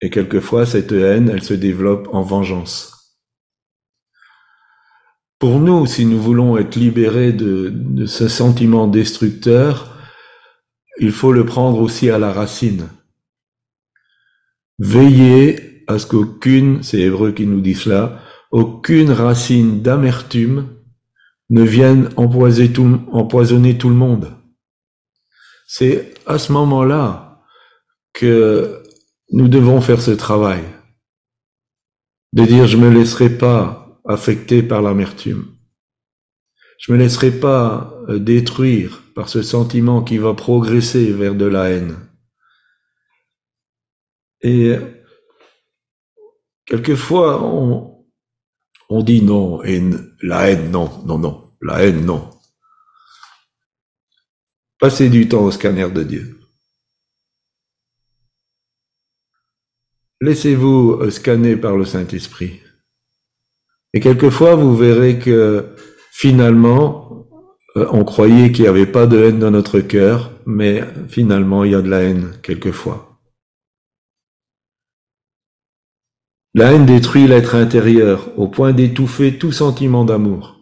Et 0.00 0.10
quelquefois, 0.10 0.66
cette 0.66 0.92
haine, 0.92 1.30
elle 1.30 1.42
se 1.42 1.54
développe 1.54 2.08
en 2.12 2.22
vengeance. 2.22 2.94
Pour 5.38 5.60
nous, 5.60 5.86
si 5.86 6.06
nous 6.06 6.20
voulons 6.20 6.56
être 6.56 6.76
libérés 6.76 7.32
de, 7.32 8.06
ce 8.06 8.28
sentiment 8.28 8.86
destructeur, 8.86 9.98
il 11.00 11.10
faut 11.10 11.32
le 11.32 11.44
prendre 11.44 11.80
aussi 11.80 12.10
à 12.10 12.18
la 12.18 12.32
racine. 12.32 12.88
Veillez 14.78 15.63
à 15.86 15.98
ce 15.98 16.06
qu'aucune, 16.06 16.82
c'est 16.82 17.00
Hébreu 17.00 17.32
qui 17.32 17.46
nous 17.46 17.60
dit 17.60 17.74
cela, 17.74 18.20
aucune 18.50 19.10
racine 19.10 19.82
d'amertume 19.82 20.68
ne 21.50 21.62
vienne 21.62 22.08
empoisonner 22.16 22.72
tout, 23.78 23.88
le 23.88 23.94
monde. 23.94 24.32
C'est 25.66 26.14
à 26.26 26.38
ce 26.38 26.52
moment-là 26.52 27.42
que 28.12 28.82
nous 29.32 29.48
devons 29.48 29.80
faire 29.80 30.00
ce 30.00 30.12
travail. 30.12 30.62
De 32.32 32.44
dire, 32.44 32.66
je 32.66 32.76
me 32.76 32.90
laisserai 32.90 33.28
pas 33.28 34.00
affecté 34.04 34.62
par 34.62 34.82
l'amertume. 34.82 35.46
Je 36.78 36.92
me 36.92 36.98
laisserai 36.98 37.30
pas 37.30 37.94
euh, 38.08 38.18
détruire 38.18 39.02
par 39.14 39.28
ce 39.28 39.42
sentiment 39.42 40.02
qui 40.02 40.18
va 40.18 40.34
progresser 40.34 41.12
vers 41.12 41.34
de 41.34 41.46
la 41.46 41.70
haine. 41.70 41.96
Et 44.42 44.76
quelquefois, 46.66 47.42
on, 47.42 48.04
on 48.88 49.02
dit 49.02 49.22
non, 49.22 49.62
et 49.62 49.82
la 50.22 50.50
haine, 50.50 50.70
non, 50.70 50.90
non, 51.06 51.18
non, 51.18 51.52
la 51.60 51.84
haine, 51.84 52.04
non. 52.04 52.30
Passez 54.78 55.08
du 55.08 55.28
temps 55.28 55.44
au 55.44 55.50
scanner 55.50 55.88
de 55.90 56.02
Dieu. 56.02 56.40
Laissez-vous 60.20 60.98
euh, 61.00 61.10
scanner 61.10 61.56
par 61.56 61.76
le 61.76 61.84
Saint-Esprit. 61.84 62.60
Et 63.92 64.00
quelquefois, 64.00 64.54
vous 64.54 64.76
verrez 64.76 65.18
que 65.18 65.74
finalement, 66.12 67.28
euh, 67.76 67.86
on 67.92 68.04
croyait 68.04 68.52
qu'il 68.52 68.62
n'y 68.62 68.68
avait 68.68 68.86
pas 68.86 69.06
de 69.06 69.22
haine 69.22 69.38
dans 69.38 69.50
notre 69.50 69.80
cœur, 69.80 70.32
mais 70.46 70.82
finalement, 71.08 71.64
il 71.64 71.72
y 71.72 71.74
a 71.74 71.82
de 71.82 71.90
la 71.90 72.02
haine 72.02 72.32
quelquefois. 72.42 73.03
La 76.56 76.72
haine 76.72 76.86
détruit 76.86 77.26
l'être 77.26 77.56
intérieur 77.56 78.38
au 78.38 78.46
point 78.46 78.72
d'étouffer 78.72 79.38
tout 79.38 79.50
sentiment 79.50 80.04
d'amour. 80.04 80.60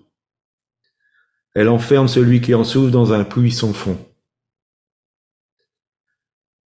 Elle 1.55 1.69
enferme 1.69 2.09
celui 2.09 2.41
qui 2.41 2.55
en 2.55 2.65
souffre 2.65 2.91
dans 2.91 3.13
un 3.13 3.25
puits 3.25 3.53
sans 3.53 3.75
fond. 3.75 3.99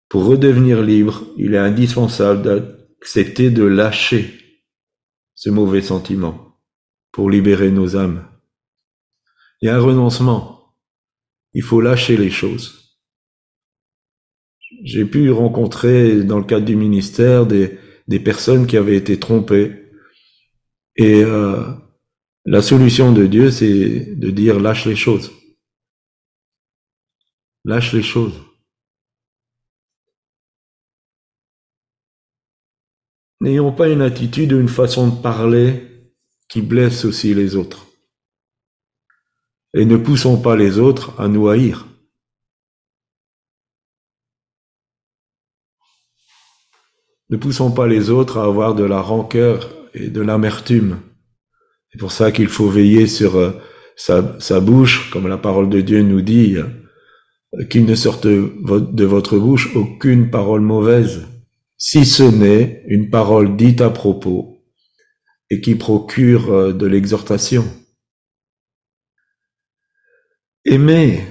Pour 0.09 0.25
redevenir 0.25 0.81
libre, 0.83 1.23
il 1.37 1.53
est 1.53 1.59
indispensable 1.59 2.41
d'accepter 2.43 3.51
de 3.51 3.63
lâcher 3.63 4.41
ce 5.35 5.51
mauvais 5.51 5.83
sentiment 5.83 6.57
pour 7.13 7.29
libérer 7.29 7.71
nos 7.71 7.97
âmes. 7.97 8.27
Il 9.61 9.67
y 9.67 9.69
a 9.69 9.77
un 9.77 9.81
renoncement. 9.81 10.75
Il 11.53 11.63
faut 11.63 11.83
lâcher 11.83 12.17
les 12.17 12.31
choses. 12.31 12.97
J'ai 14.83 15.05
pu 15.05 15.31
rencontrer 15.31 16.25
dans 16.25 16.39
le 16.39 16.45
cadre 16.45 16.65
du 16.65 16.77
ministère 16.77 17.45
des, 17.45 17.79
des 18.11 18.19
personnes 18.19 18.67
qui 18.67 18.77
avaient 18.77 18.97
été 18.97 19.21
trompées. 19.21 19.89
Et 20.97 21.23
euh, 21.23 21.63
la 22.45 22.61
solution 22.61 23.13
de 23.13 23.25
Dieu, 23.27 23.53
c'est 23.53 24.17
de 24.17 24.31
dire 24.31 24.59
lâche 24.59 24.85
les 24.85 24.97
choses. 24.97 25.31
Lâche 27.65 27.93
les 27.93 28.03
choses. 28.03 28.35
N'ayons 33.41 33.73
pas 33.73 33.89
une 33.89 34.03
attitude 34.03 34.55
ou 34.55 34.61
une 34.61 34.69
façon 34.69 35.07
de 35.07 35.23
parler 35.23 36.13
qui 36.49 36.63
blesse 36.63 37.05
aussi 37.05 37.33
les 37.33 37.55
autres. 37.55 37.87
Et 39.73 39.85
ne 39.85 39.97
poussons 39.97 40.43
pas 40.43 40.57
les 40.57 40.81
autres 40.81 41.19
à 41.21 41.29
nous 41.29 41.47
haïr. 41.49 41.87
Ne 47.31 47.37
poussons 47.37 47.71
pas 47.71 47.87
les 47.87 48.11
autres 48.11 48.39
à 48.39 48.45
avoir 48.45 48.75
de 48.75 48.85
la 48.85 49.01
rancœur 49.01 49.71
et 49.95 50.09
de 50.09 50.21
l'amertume. 50.21 51.01
C'est 51.91 51.99
pour 51.99 52.13
ça 52.13 52.33
qu'il 52.33 52.49
faut 52.49 52.69
veiller 52.69 53.07
sur, 53.07 53.55
sa, 53.97 54.61
bouche, 54.61 55.11
comme 55.11 55.29
la 55.29 55.39
parole 55.39 55.69
de 55.69 55.81
Dieu 55.81 56.03
nous 56.03 56.21
dit, 56.21 56.57
qu'il 57.69 57.85
ne 57.85 57.95
sorte 57.95 58.27
de 58.27 59.05
votre 59.05 59.39
bouche 59.39 59.75
aucune 59.75 60.31
parole 60.31 60.61
mauvaise, 60.61 61.27
si 61.77 62.05
ce 62.05 62.23
n'est 62.23 62.85
une 62.89 63.11
parole 63.11 63.57
dite 63.57 63.81
à 63.81 63.91
propos 63.91 64.63
et 65.49 65.61
qui 65.61 65.75
procure 65.75 66.53
euh, 66.53 66.73
de 66.73 66.87
l'exhortation. 66.87 67.65
Aimer, 70.65 71.25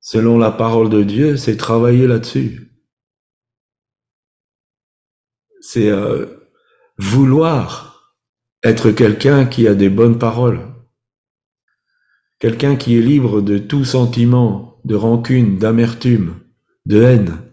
selon 0.00 0.38
la 0.38 0.50
parole 0.50 0.90
de 0.90 1.02
Dieu, 1.02 1.36
c'est 1.36 1.56
travailler 1.56 2.06
là-dessus. 2.06 2.63
C'est 5.66 5.88
euh, 5.88 6.26
vouloir 6.98 8.14
être 8.62 8.90
quelqu'un 8.90 9.46
qui 9.46 9.66
a 9.66 9.74
des 9.74 9.88
bonnes 9.88 10.18
paroles, 10.18 10.60
quelqu'un 12.38 12.76
qui 12.76 12.98
est 12.98 13.00
libre 13.00 13.40
de 13.40 13.56
tout 13.56 13.86
sentiment, 13.86 14.78
de 14.84 14.94
rancune, 14.94 15.56
d'amertume, 15.56 16.38
de 16.84 17.02
haine. 17.02 17.50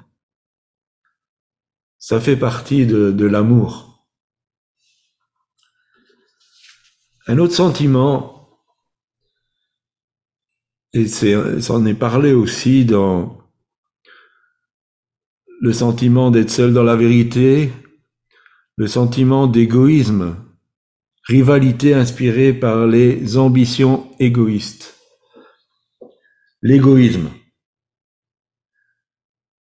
Ça 1.99 2.19
fait 2.19 2.35
partie 2.35 2.85
de, 2.85 3.25
l'amour. 3.25 4.05
Un 7.27 7.37
autre 7.37 7.55
sentiment, 7.55 8.59
et 10.91 11.07
c'est, 11.07 11.61
ça 11.61 11.75
en 11.75 11.85
est 11.85 11.93
parlé 11.93 12.33
aussi 12.33 12.83
dans 12.83 13.41
le 15.61 15.71
sentiment 15.71 16.29
d'être 16.29 16.49
seul 16.49 16.73
dans 16.73 16.83
la 16.83 16.97
vérité, 16.97 17.71
le 18.77 18.87
sentiment 18.87 19.47
d'égoïsme, 19.47 20.35
rivalité 21.27 21.93
inspirée 21.93 22.53
par 22.53 22.87
les 22.87 23.37
ambitions 23.37 24.07
égoïstes. 24.19 24.95
L'égoïsme. 26.61 27.29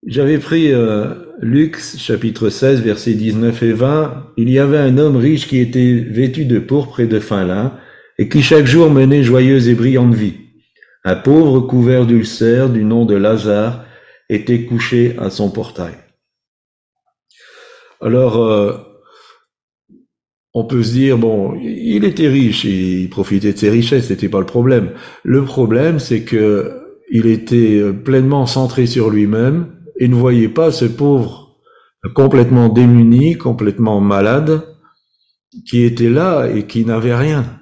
J'avais 0.07 0.39
pris 0.39 0.73
euh, 0.73 1.15
Luc 1.41 1.79
chapitre 1.79 2.49
16 2.49 2.81
versets 2.83 3.15
19 3.15 3.63
et 3.63 3.73
20. 3.73 4.33
Il 4.39 4.51
y 4.51 4.59
avait 4.59 4.79
un 4.79 4.97
homme 4.97 5.17
riche 5.17 5.47
qui 5.47 5.59
était 5.59 5.95
vêtu 5.95 6.47
de 6.47 6.59
pourpre 6.59 7.01
et 7.01 7.07
de 7.07 7.21
fin 7.21 7.45
lin 7.45 7.79
et 8.19 8.29
qui 8.29 8.43
chaque 8.43 8.67
jour 8.67 8.91
menait 8.91 9.23
joyeuse 9.23 9.69
et 9.69 9.75
brillante 9.75 10.15
vie. 10.15 10.37
Un 11.05 11.17
pauvre 11.17 11.61
couvert 11.61 12.07
d'ulcères 12.07 12.69
du 12.69 12.85
nom 12.85 13.05
de 13.05 13.15
Lazare 13.15 13.85
était 14.29 14.65
couché 14.65 15.17
à 15.19 15.31
son 15.31 15.51
portail. 15.51 15.95
Alors, 18.03 18.37
euh, 18.37 18.90
on 20.53 20.65
peut 20.65 20.83
se 20.83 20.93
dire, 20.93 21.17
bon, 21.17 21.55
il 21.61 22.05
était 22.05 22.29
riche, 22.29 22.65
il 22.65 23.09
profitait 23.09 23.53
de 23.53 23.59
ses 23.59 23.71
richesses, 23.71 24.09
c'était 24.09 24.29
pas 24.29 24.41
le 24.41 24.47
problème. 24.47 24.93
Le 25.23 25.45
problème, 25.45 25.99
c'est 25.99 26.23
que 26.25 26.77
il 27.11 27.27
était 27.27 27.93
pleinement 27.93 28.47
centré 28.47 28.87
sur 28.87 29.11
lui-même 29.11 29.77
et 29.99 30.09
ne 30.09 30.15
voyait 30.15 30.49
pas 30.49 30.71
ce 30.71 30.85
pauvre 30.85 31.59
complètement 32.15 32.69
démuni, 32.69 33.37
complètement 33.37 34.01
malade, 34.01 34.63
qui 35.67 35.83
était 35.83 36.09
là 36.09 36.47
et 36.47 36.67
qui 36.67 36.85
n'avait 36.85 37.15
rien. 37.15 37.61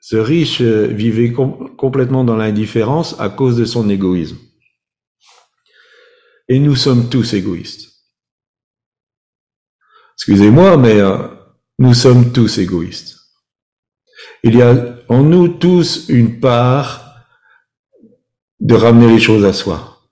Ce 0.00 0.16
riche 0.16 0.62
vivait 0.62 1.32
complètement 1.32 2.24
dans 2.24 2.36
l'indifférence 2.36 3.18
à 3.20 3.28
cause 3.28 3.56
de 3.58 3.66
son 3.66 3.90
égoïsme. 3.90 4.38
Et 6.48 6.58
nous 6.58 6.76
sommes 6.76 7.10
tous 7.10 7.34
égoïstes. 7.34 7.87
Excusez-moi, 10.18 10.76
mais 10.76 10.98
euh, 11.00 11.16
nous 11.78 11.94
sommes 11.94 12.32
tous 12.32 12.58
égoïstes. 12.58 13.16
Il 14.42 14.56
y 14.56 14.62
a 14.62 14.74
en 15.08 15.22
nous 15.22 15.46
tous 15.46 16.08
une 16.08 16.40
part 16.40 17.22
de 18.58 18.74
ramener 18.74 19.06
les 19.08 19.20
choses 19.20 19.44
à 19.44 19.52
soi. 19.52 20.02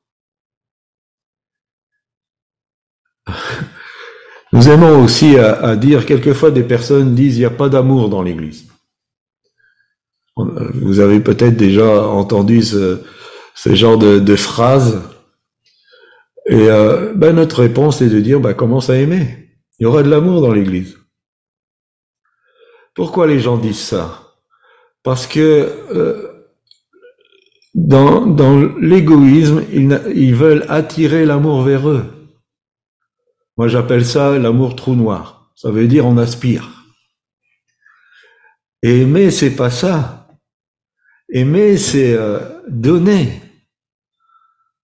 Nous 4.53 4.69
aimons 4.69 5.03
aussi 5.03 5.37
à, 5.37 5.75
dire, 5.75 6.07
quelquefois 6.07 6.53
des 6.53 6.63
personnes 6.63 7.15
disent, 7.15 7.37
il 7.37 7.41
n'y 7.41 7.45
a 7.45 7.51
pas 7.51 7.69
d'amour 7.69 8.09
dans 8.09 8.23
l'Église. 8.23 8.69
Vous 10.37 11.01
avez 11.01 11.19
peut-être 11.21 11.57
déjà 11.57 12.07
entendu 12.07 12.63
ce, 12.63 13.03
genre 13.65 13.99
de, 13.99 14.37
phrases. 14.37 15.03
Et 16.47 16.71
euh, 16.71 17.13
ben 17.15 17.35
notre 17.35 17.63
réponse 17.63 18.01
est 18.01 18.09
de 18.09 18.21
dire, 18.21 18.39
ben, 18.41 18.55
commence 18.55 18.89
à 18.89 18.97
aimer. 18.97 19.46
Il 19.79 19.85
y 19.85 19.87
aura 19.87 20.03
de 20.03 20.09
l'amour 20.09 20.41
dans 20.41 20.53
l'Église. 20.53 20.99
Pourquoi 22.95 23.27
les 23.27 23.41
gens 23.41 23.59
disent 23.59 23.81
ça? 23.81 24.35
Parce 25.03 25.27
que 25.27 25.71
euh, 25.93 26.37
dans, 27.75 28.25
l'égoïsme, 28.81 29.63
ils, 29.73 30.01
ils 30.15 30.35
veulent 30.35 30.65
attirer 30.69 31.27
l'amour 31.27 31.63
vers 31.63 31.89
eux. 31.89 32.05
Moi, 33.57 33.69
j'appelle 33.69 34.05
ça 34.05 34.39
l'amour 34.39 34.77
trou 34.77 34.95
noir. 34.95 35.51
Ça 35.55 35.71
veut 35.71 35.87
dire 35.87 36.07
on 36.07 36.17
aspire. 36.19 36.85
Et 38.83 39.03
aimer, 39.03 39.31
c'est 39.31 39.57
pas 39.57 39.71
ça. 39.71 40.29
Aimer, 41.29 41.77
c'est 41.77 42.15
euh, 42.15 42.39
donner. 42.69 43.43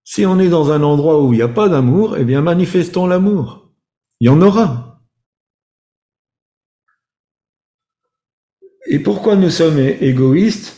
Si 0.04 0.24
on 0.26 0.38
est 0.38 0.48
dans 0.48 0.72
un 0.72 0.82
endroit 0.82 1.22
où 1.22 1.32
il 1.32 1.36
n'y 1.36 1.42
a 1.42 1.48
pas 1.48 1.68
d'amour, 1.68 2.16
eh 2.16 2.24
bien, 2.24 2.40
manifestons 2.40 3.06
l'amour. 3.06 3.69
Il 4.20 4.26
y 4.26 4.28
en 4.28 4.40
aura. 4.42 5.00
Et 8.86 8.98
pourquoi 8.98 9.36
nous 9.36 9.50
sommes 9.50 9.78
égoïstes? 9.78 10.76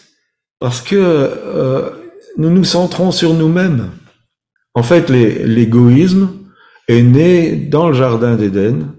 Parce 0.59 0.81
que 0.81 0.97
euh, 0.97 1.91
nous 2.37 2.51
nous 2.51 2.65
centrons 2.65 3.11
sur 3.11 3.35
nous-mêmes. 3.35 3.91
En 4.75 4.83
fait, 4.83 5.11
l'égoïsme 5.11 6.31
est 6.89 7.03
né 7.03 7.57
dans 7.57 7.89
le 7.89 7.95
jardin 7.95 8.37
d'Éden 8.37 8.95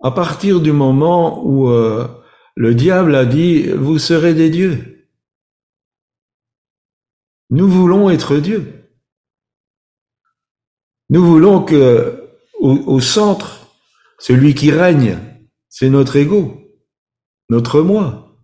à 0.00 0.10
partir 0.10 0.60
du 0.60 0.72
moment 0.72 1.44
où 1.44 1.68
euh, 1.68 2.06
le 2.54 2.74
diable 2.74 3.14
a 3.14 3.24
dit 3.24 3.68
vous 3.68 3.98
serez 3.98 4.34
des 4.34 4.50
dieux. 4.50 5.08
Nous 7.50 7.68
voulons 7.68 8.10
être 8.10 8.36
Dieu. 8.36 8.88
Nous 11.10 11.24
voulons 11.24 11.62
que 11.62 12.17
au, 12.68 13.00
centre, 13.00 13.74
celui 14.18 14.54
qui 14.54 14.70
règne, 14.70 15.18
c'est 15.68 15.90
notre 15.90 16.16
ego, 16.16 16.60
notre 17.48 17.80
moi. 17.80 18.36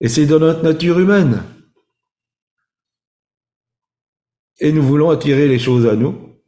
Et 0.00 0.08
c'est 0.08 0.26
dans 0.26 0.40
notre 0.40 0.62
nature 0.62 0.98
humaine. 0.98 1.42
Et 4.60 4.72
nous 4.72 4.82
voulons 4.82 5.10
attirer 5.10 5.48
les 5.48 5.58
choses 5.58 5.86
à 5.86 5.96
nous. 5.96 6.40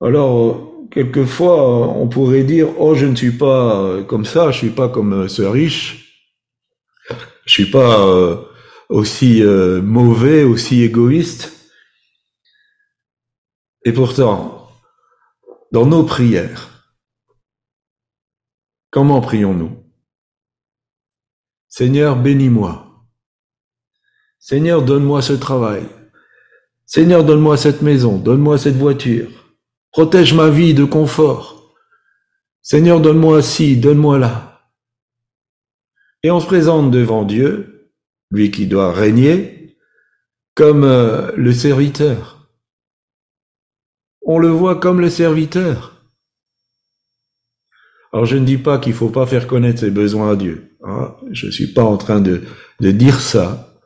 Alors, 0.00 0.86
quelquefois, 0.90 1.88
on 1.88 2.08
pourrait 2.08 2.44
dire, 2.44 2.68
oh, 2.80 2.94
je 2.94 3.06
ne 3.06 3.16
suis 3.16 3.36
pas 3.36 4.02
comme 4.04 4.24
ça, 4.24 4.50
je 4.50 4.58
suis 4.58 4.70
pas 4.70 4.88
comme 4.88 5.28
ce 5.28 5.42
riche, 5.42 6.08
je 7.44 7.52
suis 7.52 7.70
pas 7.70 8.06
euh, 8.06 8.36
aussi 8.88 9.42
euh, 9.42 9.80
mauvais, 9.82 10.44
aussi 10.44 10.82
égoïste. 10.82 11.57
Et 13.88 13.92
pourtant, 13.94 14.68
dans 15.72 15.86
nos 15.86 16.04
prières, 16.04 16.92
comment 18.90 19.22
prions-nous? 19.22 19.82
Seigneur, 21.68 22.16
bénis-moi. 22.16 23.06
Seigneur, 24.38 24.82
donne-moi 24.82 25.22
ce 25.22 25.32
travail. 25.32 25.84
Seigneur, 26.84 27.24
donne-moi 27.24 27.56
cette 27.56 27.80
maison, 27.80 28.18
donne-moi 28.18 28.58
cette 28.58 28.76
voiture. 28.76 29.30
Protège 29.90 30.34
ma 30.34 30.50
vie 30.50 30.74
de 30.74 30.84
confort. 30.84 31.74
Seigneur, 32.60 33.00
donne-moi 33.00 33.40
ci, 33.40 33.78
donne-moi 33.78 34.18
là. 34.18 34.68
Et 36.22 36.30
on 36.30 36.40
se 36.40 36.46
présente 36.46 36.90
devant 36.90 37.24
Dieu, 37.24 37.90
lui 38.30 38.50
qui 38.50 38.66
doit 38.66 38.92
régner, 38.92 39.78
comme 40.54 40.84
euh, 40.84 41.32
le 41.36 41.54
serviteur 41.54 42.37
on 44.28 44.38
le 44.38 44.48
voit 44.48 44.76
comme 44.76 45.00
le 45.00 45.08
serviteur. 45.08 46.04
Alors 48.12 48.26
je 48.26 48.36
ne 48.36 48.44
dis 48.44 48.58
pas 48.58 48.78
qu'il 48.78 48.92
faut 48.92 49.08
pas 49.08 49.26
faire 49.26 49.46
connaître 49.46 49.80
ses 49.80 49.90
besoins 49.90 50.30
à 50.30 50.36
Dieu. 50.36 50.76
Hein. 50.84 51.16
Je 51.32 51.46
ne 51.46 51.50
suis 51.50 51.72
pas 51.72 51.82
en 51.82 51.96
train 51.96 52.20
de, 52.20 52.42
dire 52.78 53.20
ça. 53.20 53.80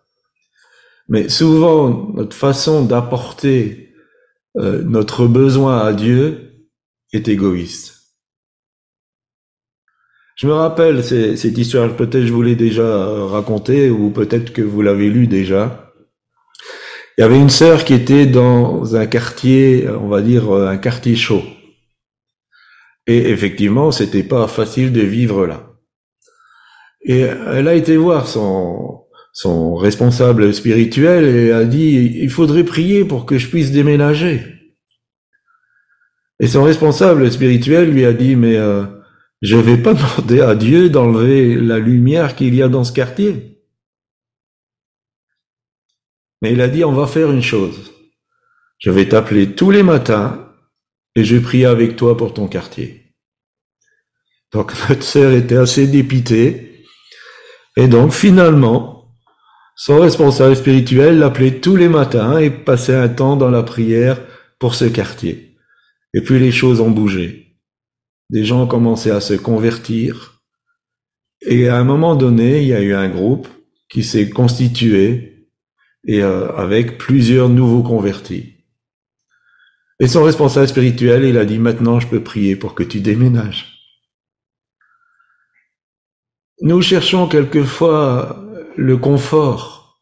Mais 1.09 1.29
souvent, 1.29 2.13
notre 2.15 2.37
façon 2.37 2.85
d'apporter 2.85 3.95
euh, 4.57 4.83
notre 4.83 5.27
besoin 5.29 5.79
à 5.79 5.93
Dieu 5.93 6.67
est 7.13 7.29
égoïste. 7.29 8.01
Je 10.35 10.49
me 10.49 10.55
rappelle 10.55 11.05
cette 11.05 11.59
histoire, 11.59 11.95
peut-être 11.95 12.27
je 12.27 12.33
vous 12.33 12.43
l'ai 12.43 12.57
déjà 12.57 13.27
racontée, 13.27 13.91
ou 13.91 14.11
peut-être 14.11 14.53
que 14.53 14.63
vous 14.63 14.83
l'avez 14.83 15.09
lu 15.09 15.29
déjà. 15.29 15.82
Il 17.23 17.27
y 17.27 17.29
avait 17.29 17.41
une 17.41 17.51
sœur 17.51 17.85
qui 17.85 17.95
était 17.95 18.27
dans 18.27 18.97
un 18.97 19.07
quartier, 19.07 19.89
on 19.89 20.09
va 20.09 20.23
dire 20.23 20.51
un 20.51 20.77
quartier 20.77 21.15
chaud. 21.15 21.45
Et 23.07 23.31
effectivement, 23.31 23.93
c'était 23.93 24.25
pas 24.25 24.49
facile 24.49 24.93
de 24.93 25.03
vivre 25.03 25.47
là. 25.47 25.71
Et 27.05 27.21
elle 27.21 27.69
a 27.69 27.75
été 27.75 27.97
voir 27.97 28.27
son, 28.27 29.05
son 29.33 29.77
responsable 29.77 30.53
spirituel 30.53 31.25
et 31.25 31.53
a 31.53 31.65
dit, 31.65 32.19
il 32.21 32.29
faudrait 32.29 32.65
prier 32.65 33.05
pour 33.05 33.25
que 33.25 33.39
je 33.39 33.47
puisse 33.47 33.71
déménager. 33.71 34.43
Et 36.41 36.49
son 36.49 36.65
responsable 36.65 37.31
spirituel 37.31 37.93
lui 37.93 38.05
a 38.05 38.13
dit, 38.13 38.35
mais 38.35 38.57
euh, 38.57 38.83
je 39.43 39.57
vais 39.57 39.77
pas 39.77 39.95
demander 40.19 40.41
à 40.41 40.57
Dieu 40.57 40.91
d'enlever 40.91 41.55
la 41.55 41.79
lumière 41.79 42.35
qu'il 42.35 42.57
y 42.57 42.63
a 42.65 42.69
dans 42.69 42.83
ce 42.83 42.93
quartier. 42.93 43.52
Mais 46.43 46.53
il 46.53 46.61
a 46.61 46.69
dit, 46.69 46.85
on 46.85 46.93
va 46.93 47.07
faire 47.07 47.31
une 47.31 47.43
chose. 47.43 47.93
Je 48.79 48.91
vais 48.91 49.09
t'appeler 49.09 49.55
tous 49.55 49.71
les 49.71 49.85
matins 49.85 50.53
et 51.15 51.25
je 51.25 51.39
prie 51.39 51.65
avec 51.65 51.95
toi 51.95 52.17
pour 52.17 52.35
ton 52.35 52.49
quartier. 52.49 53.15
Donc 54.53 54.73
notre 54.89 55.05
sœur 55.05 55.33
était 55.33 55.57
assez 55.57 55.87
dépitée. 55.87 56.85
Et 57.77 57.87
donc 57.87 58.13
finalement, 58.13 59.17
son 59.77 60.01
responsable 60.01 60.57
spirituel 60.57 61.19
l'appelait 61.19 61.61
tous 61.61 61.77
les 61.77 61.89
matins 61.89 62.37
et 62.39 62.51
passait 62.51 62.95
un 62.95 63.09
temps 63.09 63.37
dans 63.37 63.51
la 63.51 63.63
prière 63.63 64.21
pour 64.59 64.75
ce 64.75 64.85
quartier. 64.85 65.57
Et 66.13 66.21
puis 66.21 66.41
les 66.41 66.53
choses 66.53 66.81
ont 66.81 66.91
bougé. 66.91 67.57
Des 68.31 68.45
gens 68.45 68.65
ont 68.65 68.67
commencé 68.67 69.11
à 69.11 69.21
se 69.21 69.35
convertir. 69.35 70.43
Et 71.41 71.69
à 71.69 71.77
un 71.77 71.85
moment 71.85 72.17
donné, 72.17 72.63
il 72.63 72.69
y 72.69 72.75
a 72.75 72.83
eu 72.83 72.95
un 72.95 73.09
groupe 73.09 73.49
qui 73.89 74.03
s'est 74.03 74.29
constitué 74.29 75.32
et 76.07 76.23
euh, 76.23 76.51
avec 76.57 76.99
plusieurs 76.99 77.49
nouveaux 77.49 77.83
convertis. 77.83 78.55
Et 80.01 80.09
son 80.09 80.25
responsable 80.25 80.69
spirituel, 80.69 81.25
il 81.25 81.39
a 81.39 81.45
dit, 81.45 81.59
maintenant 81.59 82.01
je 82.01 82.09
peux 82.09 82.23
prier 82.23 82.57
pour 82.57 82.75
que 82.75 82.83
tu 82.83 83.01
déménages. 83.01 83.69
Nous 86.61 86.83
cherchons 86.83 87.29
quelquefois 87.29 88.45
le 88.77 88.97
confort, 88.97 90.01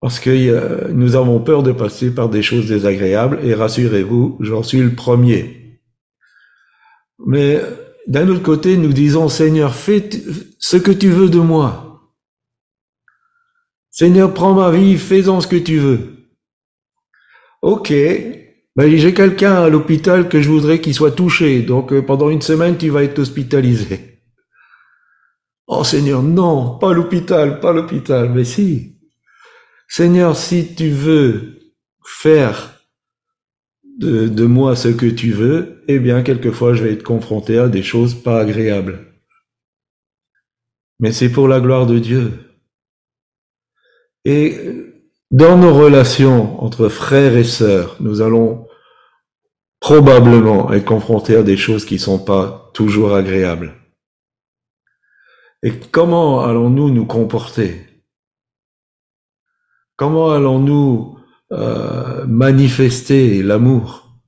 parce 0.00 0.18
que 0.18 0.90
nous 0.92 1.16
avons 1.16 1.40
peur 1.40 1.62
de 1.62 1.72
passer 1.72 2.14
par 2.14 2.28
des 2.28 2.42
choses 2.42 2.68
désagréables, 2.68 3.40
et 3.42 3.54
rassurez-vous, 3.54 4.38
j'en 4.40 4.62
suis 4.62 4.80
le 4.80 4.94
premier. 4.94 5.60
Mais 7.26 7.60
d'un 8.06 8.28
autre 8.28 8.42
côté, 8.42 8.76
nous 8.76 8.92
disons, 8.92 9.28
Seigneur, 9.28 9.74
fais 9.74 10.08
ce 10.58 10.76
que 10.76 10.90
tu 10.90 11.10
veux 11.10 11.28
de 11.28 11.38
moi. 11.38 11.89
Seigneur, 14.00 14.32
prends 14.32 14.54
ma 14.54 14.70
vie, 14.70 14.96
fais-en 14.96 15.42
ce 15.42 15.46
que 15.46 15.56
tu 15.56 15.76
veux. 15.76 16.30
Ok, 17.60 17.92
ben, 18.74 18.96
j'ai 18.96 19.12
quelqu'un 19.12 19.56
à 19.56 19.68
l'hôpital 19.68 20.30
que 20.30 20.40
je 20.40 20.48
voudrais 20.48 20.80
qu'il 20.80 20.94
soit 20.94 21.10
touché, 21.10 21.60
donc 21.60 21.92
euh, 21.92 22.00
pendant 22.00 22.30
une 22.30 22.40
semaine, 22.40 22.78
tu 22.78 22.88
vas 22.88 23.02
être 23.02 23.18
hospitalisé. 23.18 24.22
Oh 25.66 25.84
Seigneur, 25.84 26.22
non, 26.22 26.78
pas 26.78 26.94
l'hôpital, 26.94 27.60
pas 27.60 27.74
l'hôpital, 27.74 28.30
mais 28.30 28.44
si. 28.44 28.96
Seigneur, 29.86 30.34
si 30.34 30.74
tu 30.74 30.88
veux 30.88 31.74
faire 32.02 32.80
de, 33.98 34.28
de 34.28 34.44
moi 34.46 34.76
ce 34.76 34.88
que 34.88 35.10
tu 35.10 35.30
veux, 35.30 35.84
eh 35.88 35.98
bien, 35.98 36.22
quelquefois, 36.22 36.72
je 36.72 36.84
vais 36.84 36.94
être 36.94 37.02
confronté 37.02 37.58
à 37.58 37.68
des 37.68 37.82
choses 37.82 38.14
pas 38.14 38.40
agréables. 38.40 38.98
Mais 41.00 41.12
c'est 41.12 41.30
pour 41.30 41.48
la 41.48 41.60
gloire 41.60 41.84
de 41.84 41.98
Dieu. 41.98 42.49
Et 44.24 44.56
dans 45.30 45.56
nos 45.56 45.74
relations 45.74 46.62
entre 46.62 46.88
frères 46.88 47.36
et 47.36 47.44
sœurs, 47.44 47.96
nous 48.00 48.20
allons 48.20 48.66
probablement 49.80 50.72
être 50.72 50.84
confrontés 50.84 51.36
à 51.36 51.42
des 51.42 51.56
choses 51.56 51.84
qui 51.84 51.98
sont 51.98 52.18
pas 52.18 52.70
toujours 52.74 53.14
agréables. 53.14 53.74
Et 55.62 55.72
comment 55.72 56.44
allons-nous 56.44 56.90
nous 56.90 57.06
comporter? 57.06 57.86
Comment 59.96 60.30
allons-nous 60.32 61.18
euh, 61.52 62.24
manifester 62.26 63.42
l'amour? 63.42 64.20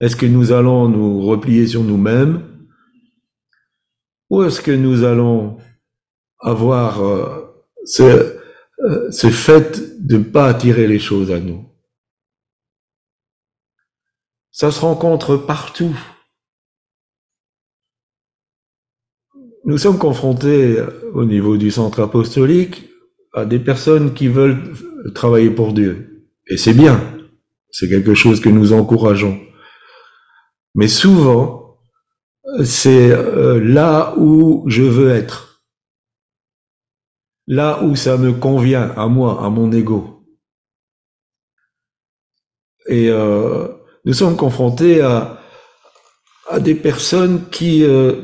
Est-ce 0.00 0.16
que 0.16 0.26
nous 0.26 0.52
allons 0.52 0.88
nous 0.88 1.22
replier 1.22 1.66
sur 1.66 1.82
nous-mêmes? 1.82 2.66
Ou 4.30 4.42
est-ce 4.42 4.60
que 4.60 4.70
nous 4.70 5.04
allons 5.04 5.58
avoir 6.40 7.02
euh, 7.02 7.66
ce, 7.84 8.37
ce 9.10 9.30
fait 9.30 10.06
de 10.06 10.18
ne 10.18 10.22
pas 10.22 10.48
attirer 10.48 10.86
les 10.86 10.98
choses 10.98 11.30
à 11.30 11.40
nous 11.40 11.68
ça 14.58 14.72
se 14.72 14.80
rencontre 14.80 15.36
partout. 15.36 15.96
Nous 19.64 19.78
sommes 19.78 19.98
confrontés 19.98 20.82
au 21.14 21.24
niveau 21.24 21.56
du 21.56 21.70
centre 21.70 22.00
apostolique 22.00 22.90
à 23.32 23.44
des 23.44 23.60
personnes 23.60 24.14
qui 24.14 24.26
veulent 24.26 24.74
travailler 25.14 25.50
pour 25.50 25.72
Dieu. 25.72 26.26
Et 26.48 26.56
c'est 26.56 26.74
bien. 26.74 27.00
C'est 27.70 27.88
quelque 27.88 28.14
chose 28.14 28.40
que 28.40 28.48
nous 28.48 28.72
encourageons. 28.72 29.38
Mais 30.74 30.88
souvent, 30.88 31.78
c'est 32.64 33.12
euh, 33.12 33.60
là 33.62 34.12
où 34.16 34.64
je 34.66 34.82
veux 34.82 35.10
être. 35.10 35.47
Là 37.48 37.82
où 37.82 37.96
ça 37.96 38.18
me 38.18 38.32
convient 38.34 38.90
à 38.94 39.08
moi, 39.08 39.42
à 39.42 39.48
mon 39.48 39.72
ego. 39.72 40.22
Et 42.88 43.08
euh, 43.08 43.68
nous 44.04 44.12
sommes 44.12 44.36
confrontés 44.36 45.00
à, 45.00 45.40
des 46.60 46.74
personnes 46.74 47.48
qui, 47.48 47.84
euh, 47.84 48.20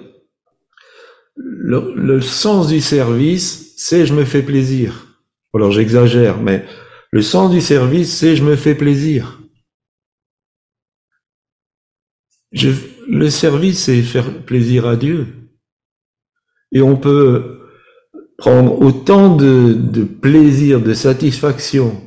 le, 1.37 2.21
sens 2.21 2.69
du 2.69 2.83
service, 2.83 3.73
c'est 3.79 4.05
je 4.05 4.13
me 4.13 4.27
fais 4.27 4.43
plaisir. 4.43 5.23
Alors 5.55 5.73
j'exagère, 5.73 6.39
mais 6.39 6.67
le 7.11 7.23
sens 7.23 7.51
du 7.51 7.63
service, 7.63 8.15
c'est 8.15 8.37
je 8.37 8.45
me 8.45 8.57
fais 8.57 8.75
plaisir. 8.75 9.41
Le 12.53 13.31
service, 13.31 13.85
c'est 13.85 14.03
faire 14.03 14.45
plaisir 14.45 14.87
à 14.87 14.97
Dieu. 14.97 15.27
Et 16.73 16.83
on 16.83 16.97
peut 16.97 17.64
prendre 18.39 18.81
autant 18.81 19.35
de, 19.35 20.05
plaisir, 20.05 20.81
de 20.81 20.95
satisfaction 20.95 22.01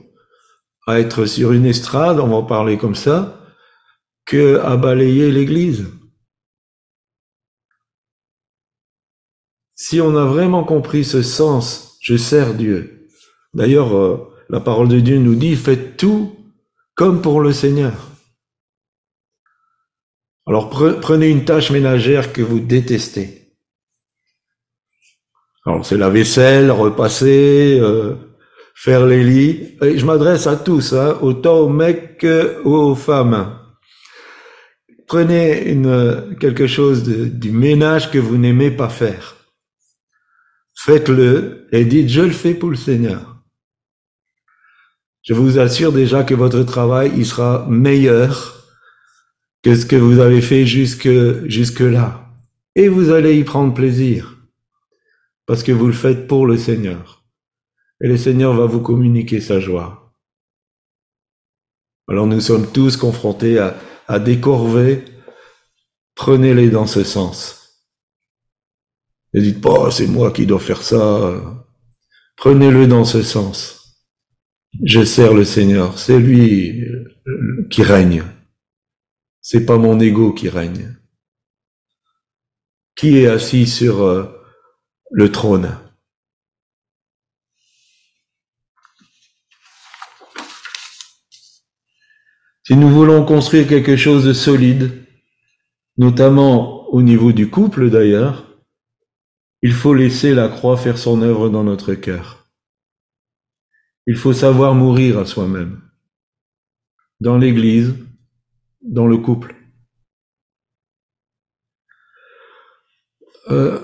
à 0.87 0.99
être 0.99 1.25
sur 1.25 1.51
une 1.51 1.65
estrade, 1.65 2.19
on 2.19 2.27
va 2.27 2.35
en 2.35 2.43
parler 2.43 2.77
comme 2.77 2.95
ça, 2.95 3.41
que 4.25 4.59
à 4.59 4.77
balayer 4.77 5.31
l'Église. 5.31 5.87
Si 9.75 10.01
on 10.01 10.15
a 10.15 10.25
vraiment 10.25 10.63
compris 10.63 11.03
ce 11.03 11.21
sens, 11.21 11.97
je 12.01 12.17
sers 12.17 12.53
Dieu. 12.53 13.07
D'ailleurs, 13.53 13.95
euh, 13.95 14.33
la 14.49 14.59
parole 14.59 14.87
de 14.87 14.99
Dieu 14.99 15.19
nous 15.19 15.35
dit, 15.35 15.55
faites 15.55 15.97
tout 15.97 16.35
comme 16.95 17.21
pour 17.21 17.41
le 17.41 17.53
Seigneur. 17.53 17.93
Alors 20.47 20.69
prenez 20.69 21.29
une 21.29 21.43
tâche 21.43 21.71
ménagère 21.71 22.31
que 22.31 22.41
vous 22.41 22.59
détestez. 22.59 23.36
Alors 25.67 25.85
c'est 25.85 25.97
la 25.97 26.09
vaisselle, 26.09 26.71
repasser, 26.71 27.77
euh, 27.79 28.15
faire 28.73 29.05
les 29.05 29.23
lits. 29.23 29.77
Je 29.81 30.05
m'adresse 30.05 30.47
à 30.47 30.55
tous, 30.55 30.93
hein, 30.93 31.19
autant 31.21 31.59
aux 31.59 31.69
mecs 31.69 32.17
qu'aux 32.19 32.95
femmes 32.95 33.57
prenez 35.07 35.71
une, 35.71 36.35
quelque 36.39 36.67
chose 36.67 37.03
du 37.03 37.51
ménage 37.51 38.11
que 38.11 38.19
vous 38.19 38.37
n'aimez 38.37 38.69
pas 38.69 38.89
faire. 38.89 39.37
Faites-le 40.75 41.67
et 41.71 41.85
dites, 41.85 42.09
je 42.09 42.21
le 42.21 42.31
fais 42.31 42.53
pour 42.53 42.69
le 42.69 42.75
Seigneur. 42.75 43.41
Je 45.23 45.33
vous 45.33 45.59
assure 45.59 45.91
déjà 45.91 46.23
que 46.23 46.35
votre 46.35 46.63
travail, 46.63 47.11
il 47.17 47.25
sera 47.25 47.65
meilleur 47.69 48.63
que 49.63 49.75
ce 49.75 49.85
que 49.85 49.95
vous 49.95 50.19
avez 50.19 50.41
fait 50.41 50.65
jusque, 50.65 51.09
jusque 51.47 51.79
là. 51.79 52.29
Et 52.75 52.87
vous 52.87 53.09
allez 53.09 53.37
y 53.37 53.43
prendre 53.43 53.73
plaisir. 53.73 54.36
Parce 55.47 55.63
que 55.63 55.71
vous 55.71 55.87
le 55.87 55.93
faites 55.93 56.27
pour 56.27 56.45
le 56.45 56.57
Seigneur. 56.57 57.25
Et 58.01 58.07
le 58.07 58.17
Seigneur 58.17 58.53
va 58.53 58.67
vous 58.67 58.81
communiquer 58.81 59.41
sa 59.41 59.59
joie. 59.59 60.13
Alors 62.07 62.27
nous 62.27 62.41
sommes 62.41 62.71
tous 62.71 62.95
confrontés 62.95 63.57
à, 63.57 63.75
à 64.07 64.19
des 64.19 64.39
corvées, 64.39 65.03
prenez-les 66.15 66.69
dans 66.69 66.85
ce 66.85 67.03
sens. 67.03 67.83
Ne 69.33 69.41
dites 69.41 69.61
pas, 69.61 69.87
oh, 69.87 69.91
c'est 69.91 70.07
moi 70.07 70.31
qui 70.31 70.45
dois 70.45 70.59
faire 70.59 70.81
ça. 70.81 71.41
Prenez-le 72.37 72.87
dans 72.87 73.03
ce 73.03 73.23
sens. 73.23 74.03
Je 74.83 75.03
sers 75.03 75.33
le 75.33 75.43
Seigneur. 75.43 75.97
C'est 75.97 76.19
lui 76.19 76.81
euh, 76.81 77.67
qui 77.69 77.83
règne. 77.83 78.23
C'est 79.41 79.65
pas 79.65 79.77
mon 79.77 79.99
ego 79.99 80.33
qui 80.33 80.49
règne. 80.49 80.95
Qui 82.95 83.19
est 83.19 83.27
assis 83.27 83.67
sur 83.67 84.01
euh, 84.03 84.25
le 85.11 85.31
trône? 85.31 85.77
Si 92.67 92.75
nous 92.75 92.89
voulons 92.89 93.25
construire 93.25 93.67
quelque 93.67 93.95
chose 93.95 94.25
de 94.25 94.33
solide, 94.33 95.05
notamment 95.97 96.89
au 96.89 97.01
niveau 97.01 97.31
du 97.31 97.49
couple 97.49 97.89
d'ailleurs, 97.89 98.47
il 99.61 99.73
faut 99.73 99.93
laisser 99.93 100.33
la 100.33 100.49
croix 100.49 100.75
faire 100.77 100.97
son 100.97 101.21
œuvre 101.21 101.49
dans 101.49 101.63
notre 101.63 101.93
cœur. 101.93 102.45
Il 104.05 104.15
faut 104.15 104.33
savoir 104.33 104.75
mourir 104.75 105.17
à 105.17 105.25
soi-même, 105.25 105.81
dans 107.19 107.37
l'Église, 107.37 107.95
dans 108.81 109.07
le 109.07 109.17
couple. 109.17 109.55
Euh, 113.49 113.79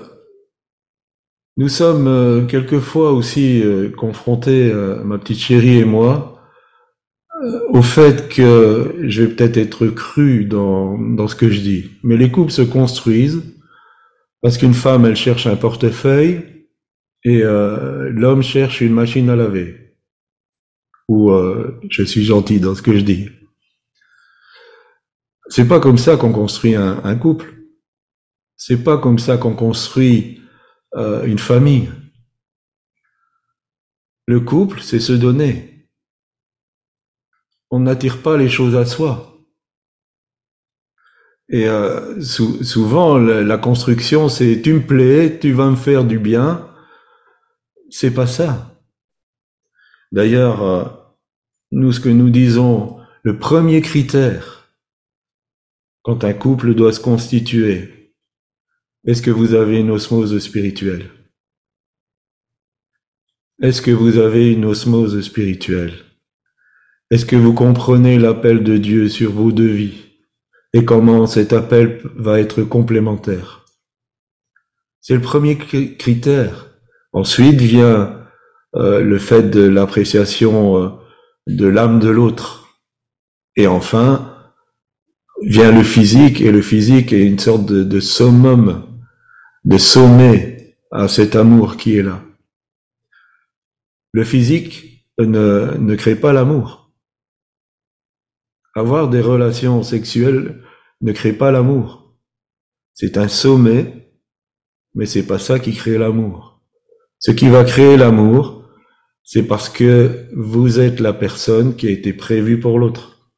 nous 1.56 1.68
sommes 1.68 2.08
euh, 2.08 2.46
quelquefois 2.46 3.12
aussi 3.12 3.62
euh, 3.62 3.88
confrontés, 3.90 4.70
euh, 4.72 5.02
ma 5.04 5.18
petite 5.18 5.38
chérie 5.38 5.78
et 5.78 5.84
moi, 5.84 6.40
au 7.70 7.82
fait 7.82 8.28
que 8.28 8.94
je 9.02 9.22
vais 9.22 9.34
peut-être 9.34 9.56
être 9.58 9.86
cru 9.88 10.44
dans, 10.46 10.98
dans 10.98 11.28
ce 11.28 11.36
que 11.36 11.50
je 11.50 11.60
dis. 11.60 11.90
Mais 12.02 12.16
les 12.16 12.30
couples 12.30 12.50
se 12.50 12.62
construisent 12.62 13.42
parce 14.40 14.56
qu'une 14.56 14.74
femme, 14.74 15.04
elle 15.04 15.16
cherche 15.16 15.46
un 15.46 15.56
portefeuille 15.56 16.42
et 17.24 17.42
l'homme 17.42 18.42
cherche 18.42 18.80
une 18.80 18.92
machine 18.94 19.28
à 19.28 19.36
laver. 19.36 19.96
Ou 21.08 21.32
je 21.90 22.02
suis 22.04 22.24
gentil 22.24 22.60
dans 22.60 22.74
ce 22.74 22.82
que 22.82 22.96
je 22.96 23.02
dis. 23.02 23.28
C'est 25.48 25.68
pas 25.68 25.80
comme 25.80 25.98
ça 25.98 26.16
qu'on 26.16 26.32
construit 26.32 26.74
un, 26.76 27.00
un 27.04 27.16
couple. 27.16 27.52
C'est 28.56 28.84
pas 28.84 28.96
comme 28.96 29.18
ça 29.18 29.36
qu'on 29.36 29.54
construit 29.54 30.43
euh, 30.96 31.24
une 31.24 31.38
famille. 31.38 31.90
Le 34.26 34.40
couple, 34.40 34.80
c'est 34.80 35.00
se 35.00 35.12
donner. 35.12 35.88
On 37.70 37.80
n'attire 37.80 38.22
pas 38.22 38.36
les 38.36 38.48
choses 38.48 38.76
à 38.76 38.86
soi. 38.86 39.34
Et 41.48 41.68
euh, 41.68 42.20
souvent, 42.20 43.18
la, 43.18 43.58
construction, 43.58 44.28
c'est 44.28 44.62
tu 44.62 44.74
me 44.74 44.80
plais, 44.80 45.38
tu 45.38 45.52
vas 45.52 45.68
me 45.68 45.76
faire 45.76 46.04
du 46.04 46.18
bien. 46.18 46.70
C'est 47.90 48.14
pas 48.14 48.26
ça. 48.26 48.80
D'ailleurs, 50.10 50.62
euh, 50.62 50.84
nous, 51.72 51.92
ce 51.92 52.00
que 52.00 52.08
nous 52.08 52.30
disons, 52.30 52.98
le 53.22 53.38
premier 53.38 53.82
critère 53.82 54.54
quand 56.02 56.22
un 56.22 56.34
couple 56.34 56.74
doit 56.74 56.92
se 56.92 57.00
constituer, 57.00 58.03
est-ce 59.06 59.20
que 59.20 59.30
vous 59.30 59.52
avez 59.54 59.80
une 59.80 59.90
osmose 59.90 60.38
spirituelle? 60.38 61.10
Est-ce 63.60 63.82
que 63.82 63.90
vous 63.90 64.16
avez 64.16 64.52
une 64.52 64.64
osmose 64.64 65.20
spirituelle? 65.20 65.92
Est-ce 67.10 67.26
que 67.26 67.36
vous 67.36 67.52
comprenez 67.52 68.18
l'appel 68.18 68.64
de 68.64 68.78
Dieu 68.78 69.08
sur 69.10 69.30
vos 69.30 69.52
deux 69.52 69.68
vies 69.68 70.04
et 70.72 70.86
comment 70.86 71.26
cet 71.26 71.52
appel 71.52 72.00
va 72.16 72.40
être 72.40 72.62
complémentaire? 72.62 73.66
C'est 75.02 75.14
le 75.14 75.20
premier 75.20 75.58
critère. 75.58 76.70
Ensuite 77.12 77.60
vient 77.60 78.26
euh, 78.74 79.02
le 79.02 79.18
fait 79.18 79.50
de 79.50 79.60
l'appréciation 79.60 80.78
euh, 80.78 80.88
de 81.46 81.66
l'âme 81.66 82.00
de 82.00 82.08
l'autre. 82.08 82.80
Et 83.54 83.66
enfin, 83.66 84.34
vient 85.42 85.70
le 85.70 85.84
physique, 85.84 86.40
et 86.40 86.50
le 86.50 86.62
physique 86.62 87.12
est 87.12 87.26
une 87.26 87.38
sorte 87.38 87.66
de, 87.66 87.84
de 87.84 88.00
summum 88.00 88.93
de 89.64 89.78
sommet 89.78 90.76
à 90.90 91.08
cet 91.08 91.36
amour 91.36 91.76
qui 91.76 91.96
est 91.96 92.02
là. 92.02 92.22
Le 94.12 94.24
physique 94.24 95.06
ne, 95.18 95.76
ne 95.78 95.94
crée 95.96 96.16
pas 96.16 96.32
l'amour. 96.32 96.92
Avoir 98.74 99.08
des 99.08 99.20
relations 99.20 99.82
sexuelles 99.82 100.62
ne 101.00 101.12
crée 101.12 101.32
pas 101.32 101.50
l'amour. 101.50 102.14
C'est 102.92 103.16
un 103.16 103.28
sommet, 103.28 104.12
mais 104.94 105.06
c'est 105.06 105.26
pas 105.26 105.38
ça 105.38 105.58
qui 105.58 105.74
crée 105.74 105.98
l'amour. 105.98 106.62
Ce 107.18 107.30
qui 107.30 107.48
va 107.48 107.64
créer 107.64 107.96
l'amour, 107.96 108.68
c'est 109.22 109.44
parce 109.44 109.68
que 109.68 110.28
vous 110.36 110.78
êtes 110.78 111.00
la 111.00 111.12
personne 111.12 111.74
qui 111.74 111.88
a 111.88 111.90
été 111.90 112.12
prévue 112.12 112.60
pour 112.60 112.78
l'autre. 112.78 113.32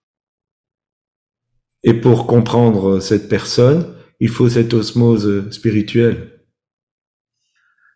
Et 1.84 1.94
pour 1.94 2.26
comprendre 2.26 2.98
cette 2.98 3.28
personne, 3.28 3.95
il 4.20 4.28
faut 4.28 4.48
cette 4.48 4.72
osmose 4.74 5.50
spirituelle. 5.50 6.40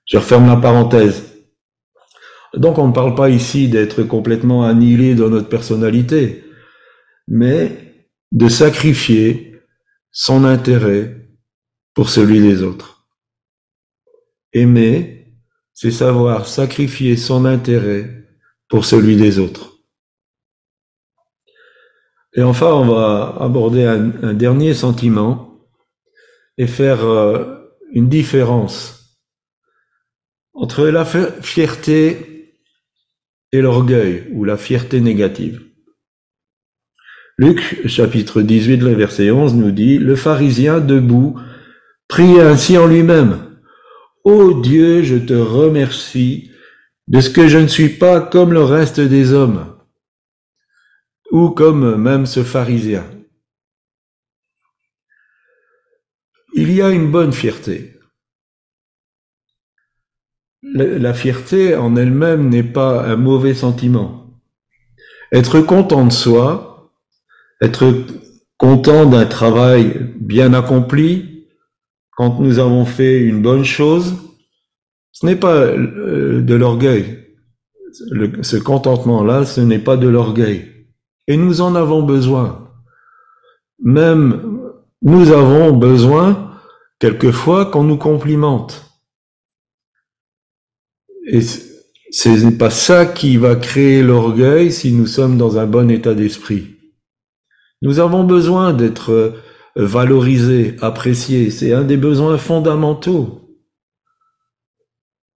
Je 0.06 0.18
referme 0.18 0.46
la 0.46 0.56
parenthèse. 0.56 1.24
Donc 2.54 2.78
on 2.78 2.88
ne 2.88 2.92
parle 2.92 3.14
pas 3.14 3.30
ici 3.30 3.68
d'être 3.68 4.02
complètement 4.02 4.64
annihilé 4.64 5.14
dans 5.14 5.28
notre 5.28 5.48
personnalité, 5.48 6.44
mais 7.28 8.06
de 8.32 8.48
sacrifier 8.48 9.60
son 10.10 10.44
intérêt 10.44 11.28
pour 11.94 12.10
celui 12.10 12.40
des 12.40 12.62
autres. 12.62 13.06
Aimer, 14.52 15.34
c'est 15.72 15.90
savoir 15.90 16.46
sacrifier 16.46 17.16
son 17.16 17.44
intérêt 17.44 18.26
pour 18.68 18.84
celui 18.84 19.16
des 19.16 19.38
autres. 19.38 19.70
Et 22.34 22.42
enfin, 22.42 22.72
on 22.72 22.86
va 22.86 23.36
aborder 23.40 23.84
un, 23.84 24.34
dernier 24.34 24.74
sentiment 24.74 25.49
et 26.60 26.66
faire 26.66 27.06
euh, 27.06 27.56
une 27.90 28.10
différence 28.10 29.18
entre 30.52 30.86
la 30.88 31.06
fierté 31.06 32.58
et 33.50 33.62
l'orgueil 33.62 34.28
ou 34.34 34.44
la 34.44 34.58
fierté 34.58 35.00
négative. 35.00 35.62
Luc 37.38 37.88
chapitre 37.88 38.42
18, 38.42 38.76
le 38.76 38.92
verset 38.92 39.30
11 39.30 39.54
nous 39.54 39.70
dit, 39.70 39.96
Le 39.96 40.16
pharisien 40.16 40.80
debout 40.80 41.40
priait 42.08 42.42
ainsi 42.42 42.76
en 42.76 42.86
lui-même, 42.86 43.38
Ô 44.24 44.60
Dieu, 44.60 45.02
je 45.02 45.16
te 45.16 45.32
remercie 45.32 46.50
de 47.08 47.22
ce 47.22 47.30
que 47.30 47.48
je 47.48 47.56
ne 47.56 47.68
suis 47.68 47.88
pas 47.88 48.20
comme 48.20 48.52
le 48.52 48.62
reste 48.62 49.00
des 49.00 49.32
hommes, 49.32 49.78
ou 51.30 51.48
comme 51.48 51.96
même 51.96 52.26
ce 52.26 52.42
pharisien. 52.42 53.06
Il 56.54 56.72
y 56.72 56.82
a 56.82 56.90
une 56.90 57.10
bonne 57.10 57.32
fierté. 57.32 57.96
La, 60.62 61.14
fierté 61.14 61.74
en 61.74 61.96
elle-même 61.96 62.48
n'est 62.48 62.62
pas 62.62 63.04
un 63.06 63.16
mauvais 63.16 63.54
sentiment. 63.54 64.40
Être 65.32 65.60
content 65.60 66.06
de 66.06 66.12
soi, 66.12 66.92
être 67.62 67.92
content 68.58 69.06
d'un 69.06 69.26
travail 69.26 70.12
bien 70.16 70.52
accompli, 70.52 71.46
quand 72.10 72.40
nous 72.40 72.58
avons 72.58 72.84
fait 72.84 73.20
une 73.20 73.40
bonne 73.40 73.64
chose, 73.64 74.16
ce 75.12 75.24
n'est 75.26 75.36
pas 75.36 75.54
euh, 75.54 76.42
de 76.42 76.54
l'orgueil. 76.54 77.26
Ce 78.42 78.56
contentement-là, 78.56 79.44
ce 79.44 79.60
n'est 79.60 79.78
pas 79.78 79.96
de 79.96 80.06
l'orgueil. 80.06 80.86
Et 81.26 81.36
nous 81.36 81.60
en 81.60 81.74
avons 81.74 82.02
besoin. 82.02 82.70
Même 83.82 84.59
nous 85.02 85.30
avons 85.32 85.72
besoin, 85.72 86.58
quelquefois, 86.98 87.66
qu'on 87.66 87.84
nous 87.84 87.96
complimente. 87.96 88.86
Et 91.26 91.40
ce 91.40 92.28
n'est 92.28 92.56
pas 92.56 92.70
ça 92.70 93.06
qui 93.06 93.36
va 93.36 93.56
créer 93.56 94.02
l'orgueil 94.02 94.72
si 94.72 94.92
nous 94.92 95.06
sommes 95.06 95.38
dans 95.38 95.58
un 95.58 95.66
bon 95.66 95.90
état 95.90 96.14
d'esprit. 96.14 96.76
Nous 97.82 97.98
avons 97.98 98.24
besoin 98.24 98.74
d'être 98.74 99.12
euh, 99.12 99.30
valorisés, 99.76 100.76
appréciés. 100.82 101.50
C'est 101.50 101.72
un 101.72 101.84
des 101.84 101.96
besoins 101.96 102.36
fondamentaux. 102.36 103.58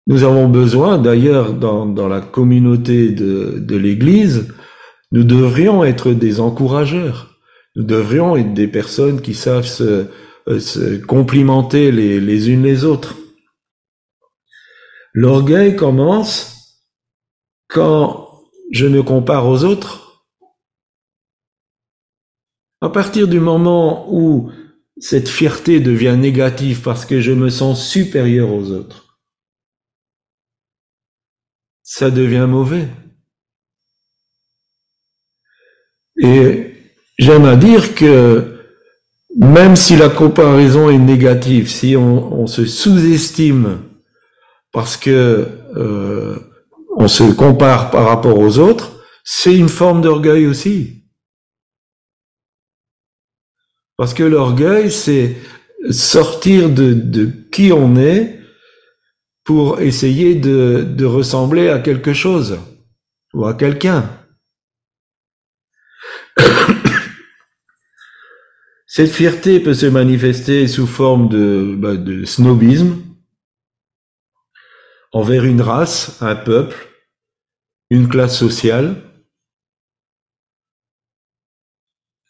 Nous 0.07 0.25
avons 0.25 0.49
besoin, 0.49 0.99
d'ailleurs, 0.99 1.55
dans, 1.55 2.09
la 2.09 2.21
communauté 2.21 3.09
de 3.09 3.77
l'Église, 3.77 4.53
nous 5.13 5.25
devrions 5.25 5.83
être 5.83 6.13
des 6.13 6.41
encourageurs. 6.41 7.34
Nous 7.75 7.85
devrions 7.85 8.37
être 8.37 8.55
des 8.55 8.69
personnes 8.69 9.21
qui 9.21 9.35
savent 9.35 9.67
se, 9.67 10.09
euh, 10.49 10.61
se 10.61 11.05
complimenter 11.05 11.91
les, 11.91 12.21
les 12.21 12.51
unes 12.51 12.63
les 12.63 12.85
autres. 12.85 13.17
L'orgueil 15.13 15.77
commence 15.77 16.83
quand 17.69 18.43
je 18.71 18.87
me 18.87 19.03
compare 19.03 19.47
aux 19.47 19.65
autres. 19.65 20.27
À 22.81 22.91
partir 22.91 23.29
du 23.29 23.41
moment 23.41 24.13
où 24.13 24.53
cette 24.99 25.29
fierté 25.29 25.81
devient 25.81 26.17
négative 26.19 26.83
parce 26.83 27.07
que 27.07 27.21
je 27.21 27.33
me 27.33 27.49
sens 27.49 27.89
supérieur 27.89 28.51
aux 28.51 28.71
autres, 28.71 29.21
ça 31.83 32.11
devient 32.11 32.47
mauvais. 32.49 32.89
Et 36.17 36.74
J'aime 37.19 37.45
à 37.45 37.57
dire 37.57 37.95
que 37.95 38.55
même 39.37 39.77
si 39.77 39.97
la 39.97 40.09
comparaison 40.09 40.91
est 40.91 40.99
négative, 40.99 41.69
si 41.69 41.97
on, 41.97 42.47
se 42.47 42.65
sous-estime 42.67 43.81
parce 44.73 44.97
que 44.97 45.49
euh, 45.77 46.37
on 46.97 47.09
se 47.09 47.25
compare 47.33 47.91
par 47.91 48.07
rapport 48.07 48.39
aux 48.39 48.59
autres, 48.59 49.05
c'est 49.25 49.57
une 49.57 49.69
forme 49.69 50.03
d'orgueil 50.03 50.47
aussi. 50.47 51.05
Parce 53.97 54.15
que 54.15 54.25
l'orgueil, 54.25 54.91
c'est 54.91 55.37
sortir 55.91 56.69
de, 56.71 57.31
qui 57.51 57.73
on 57.73 57.97
est 57.97 58.41
pour 59.45 59.81
essayer 59.81 60.35
de 60.35 61.05
ressembler 61.05 61.69
à 61.69 61.79
quelque 61.79 62.13
chose 62.13 62.59
ou 63.33 63.45
à 63.45 63.55
quelqu'un. 63.55 64.09
Cette 68.97 69.11
fierté 69.11 69.59
peut 69.59 69.75
se 69.75 69.87
manifester 69.87 70.69
sous 70.69 70.87
forme 70.87 71.29
de, 71.29 71.75
bah, 71.77 71.97
de 71.97 72.25
snobisme 72.25 73.03
envers 75.11 75.45
une 75.45 75.61
race, 75.61 76.17
un 76.21 76.37
peuple, 76.37 76.77
une 77.91 78.07
classe 78.07 78.39
sociale. 78.39 78.95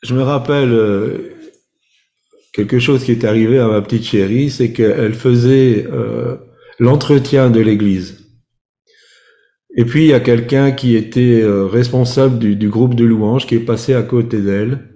Je 0.05 0.15
me 0.15 0.23
rappelle 0.23 0.73
euh, 0.73 1.35
quelque 2.55 2.79
chose 2.79 3.05
qui 3.05 3.12
est 3.12 3.25
arrivé 3.25 3.59
à 3.59 3.69
ma 3.69 3.83
petite 3.83 4.05
chérie, 4.05 4.49
c'est 4.49 4.73
qu'elle 4.73 5.12
faisait 5.12 5.87
euh, 5.93 6.39
l'entretien 6.79 7.51
de 7.51 7.61
l'église. 7.61 8.25
Et 9.77 9.85
puis 9.85 10.05
il 10.05 10.09
y 10.09 10.15
a 10.15 10.21
quelqu'un 10.21 10.73
qui 10.73 10.97
était 10.97 11.43
euh, 11.43 11.67
responsable 11.67 12.39
du, 12.39 12.57
du, 12.57 12.71
groupe 12.71 12.95
de 12.95 13.05
louanges 13.05 13.47
qui 13.47 13.57
est 13.57 13.67
passé 13.67 13.93
à 13.93 14.03
côté 14.03 14.41
d'elle 14.41 14.93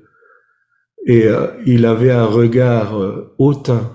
et 1.06 1.26
euh, 1.26 1.48
il 1.66 1.86
avait 1.86 2.10
un 2.10 2.26
regard 2.26 2.98
euh, 2.98 3.34
hautain. 3.38 3.94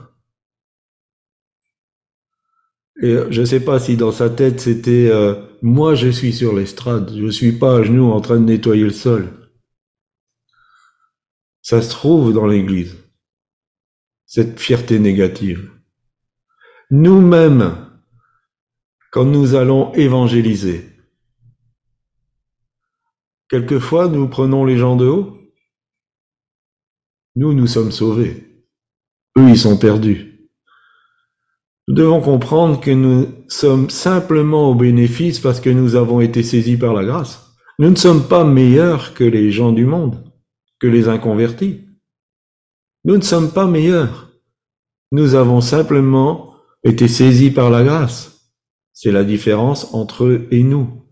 Et 3.02 3.16
je 3.30 3.42
ne 3.42 3.46
sais 3.46 3.60
pas 3.60 3.80
si 3.80 3.98
dans 3.98 4.12
sa 4.12 4.30
tête 4.30 4.60
c'était 4.62 5.12
moi 5.62 5.96
je 5.96 6.10
suis 6.10 6.32
sur 6.32 6.54
l'estrade, 6.54 7.12
je 7.18 7.28
suis 7.28 7.52
pas 7.52 7.78
à 7.78 7.84
genoux 7.84 8.12
en 8.12 8.22
train 8.22 8.40
de 8.40 8.46
nettoyer 8.46 8.84
le 8.84 8.92
sol. 8.92 9.30
Ça 11.62 11.82
se 11.82 11.90
trouve 11.90 12.34
dans 12.34 12.46
l'église, 12.46 12.96
cette 14.26 14.60
fierté 14.60 15.00
négative. 15.00 15.72
Nous-mêmes, 16.92 17.76
quand 19.14 19.26
nous 19.26 19.54
allons 19.54 19.94
évangéliser. 19.94 20.90
Quelquefois, 23.48 24.08
nous 24.08 24.28
prenons 24.28 24.66
les 24.66 24.78
gens 24.78 24.96
de 24.96 25.06
haut. 25.06 25.38
Nous, 27.36 27.54
nous 27.54 27.68
sommes 27.68 27.92
sauvés. 27.92 28.48
Eux, 29.38 29.50
ils 29.50 29.58
sont 29.58 29.78
perdus. 29.78 30.50
Nous 31.88 31.96
devons 31.96 32.22
comprendre 32.22 32.80
que 32.80 32.92
nous 32.92 33.28
sommes 33.50 33.90
simplement 33.90 34.70
au 34.70 34.76
bénéfice 34.76 35.40
parce 35.40 35.60
que 35.60 35.70
nous 35.70 35.96
avons 35.96 36.22
été 36.22 36.44
saisis 36.44 36.78
par 36.78 36.94
la 36.94 37.04
grâce. 37.04 37.54
Nous 37.80 37.90
ne 37.90 37.96
sommes 37.96 38.28
pas 38.28 38.46
meilleurs 38.46 39.14
que 39.14 39.24
les 39.24 39.52
gens 39.52 39.74
du 39.74 39.86
monde, 39.86 40.24
que 40.80 40.88
les 40.88 41.10
inconvertis. 41.10 41.82
Nous 43.04 43.18
ne 43.18 43.22
sommes 43.22 43.52
pas 43.52 43.66
meilleurs. 43.66 44.32
Nous 45.12 45.36
avons 45.36 45.60
simplement 45.60 46.56
été 46.84 47.08
saisis 47.08 47.52
par 47.52 47.70
la 47.70 47.84
grâce. 47.84 48.52
C'est 48.94 49.12
la 49.12 49.24
différence 49.24 49.94
entre 49.94 50.26
eux 50.26 50.48
et 50.52 50.64
nous. 50.64 51.04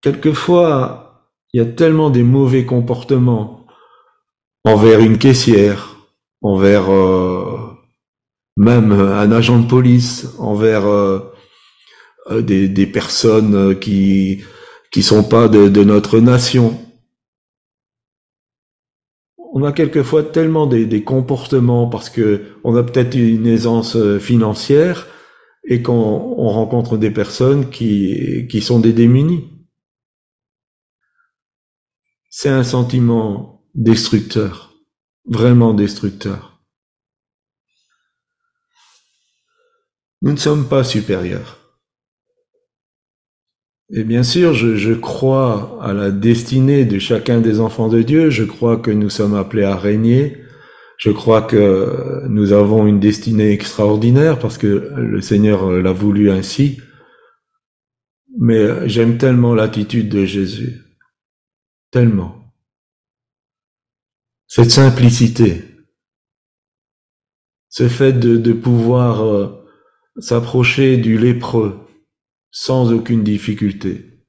Quelquefois, 0.00 1.07
il 1.52 1.60
y 1.60 1.64
a 1.64 1.66
tellement 1.66 2.10
des 2.10 2.22
mauvais 2.22 2.64
comportements 2.64 3.66
envers 4.64 5.00
une 5.00 5.18
caissière, 5.18 5.96
envers 6.42 6.90
euh, 6.92 7.56
même 8.56 8.92
un 8.92 9.32
agent 9.32 9.60
de 9.60 9.66
police, 9.66 10.28
envers 10.38 10.86
euh, 10.86 11.20
euh 12.30 12.42
des, 12.42 12.86
personnes 12.86 13.78
qui 13.78 14.42
qui 14.90 15.02
sont 15.02 15.24
pas 15.24 15.48
de, 15.48 15.82
notre 15.84 16.18
nation 16.18 16.78
on 19.54 19.64
a 19.64 19.72
quelquefois 19.72 20.22
tellement 20.22 20.66
des, 20.66 21.02
comportements 21.02 21.88
parce 21.88 22.10
que 22.10 22.42
on 22.64 22.76
a 22.76 22.82
peut-être 22.82 23.16
une 23.16 23.46
aisance 23.46 23.96
financière 24.18 25.06
et 25.64 25.82
qu'on 25.82 26.48
rencontre 26.48 26.96
des 26.98 27.10
personnes 27.10 27.70
qui, 27.70 28.46
qui 28.48 28.60
sont 28.60 28.78
des 28.78 28.92
démunis. 28.92 29.57
C'est 32.40 32.50
un 32.50 32.62
sentiment 32.62 33.64
destructeur, 33.74 34.72
vraiment 35.26 35.74
destructeur. 35.74 36.62
Nous 40.22 40.30
ne 40.30 40.36
sommes 40.36 40.68
pas 40.68 40.84
supérieurs. 40.84 41.58
Et 43.90 44.04
bien 44.04 44.22
sûr, 44.22 44.54
je, 44.54 44.94
crois 44.94 45.80
à 45.82 45.92
la 45.92 46.12
destinée 46.12 46.84
de 46.84 47.00
chacun 47.00 47.40
des 47.40 47.58
enfants 47.58 47.88
de 47.88 48.02
Dieu. 48.02 48.30
Je 48.30 48.44
crois 48.44 48.76
que 48.76 48.92
nous 48.92 49.10
sommes 49.10 49.34
appelés 49.34 49.64
à 49.64 49.74
régner. 49.74 50.36
Je 50.96 51.10
crois 51.10 51.42
que 51.42 52.22
nous 52.28 52.52
avons 52.52 52.86
une 52.86 53.00
destinée 53.00 53.50
extraordinaire 53.50 54.38
parce 54.38 54.58
que 54.58 54.92
le 54.96 55.20
Seigneur 55.20 55.72
l'a 55.72 55.92
voulu 55.92 56.30
ainsi. 56.30 56.80
Mais 58.38 58.88
j'aime 58.88 59.18
tellement 59.18 59.56
l'attitude 59.56 60.08
de 60.08 60.24
Jésus. 60.24 60.84
Tellement. 61.90 62.52
Cette 64.46 64.70
simplicité. 64.70 65.64
Ce 67.70 67.88
fait 67.88 68.12
de, 68.12 68.52
pouvoir 68.52 69.24
euh, 69.24 69.64
s'approcher 70.18 70.98
du 70.98 71.16
lépreux 71.16 71.78
sans 72.50 72.92
aucune 72.92 73.24
difficulté, 73.24 74.24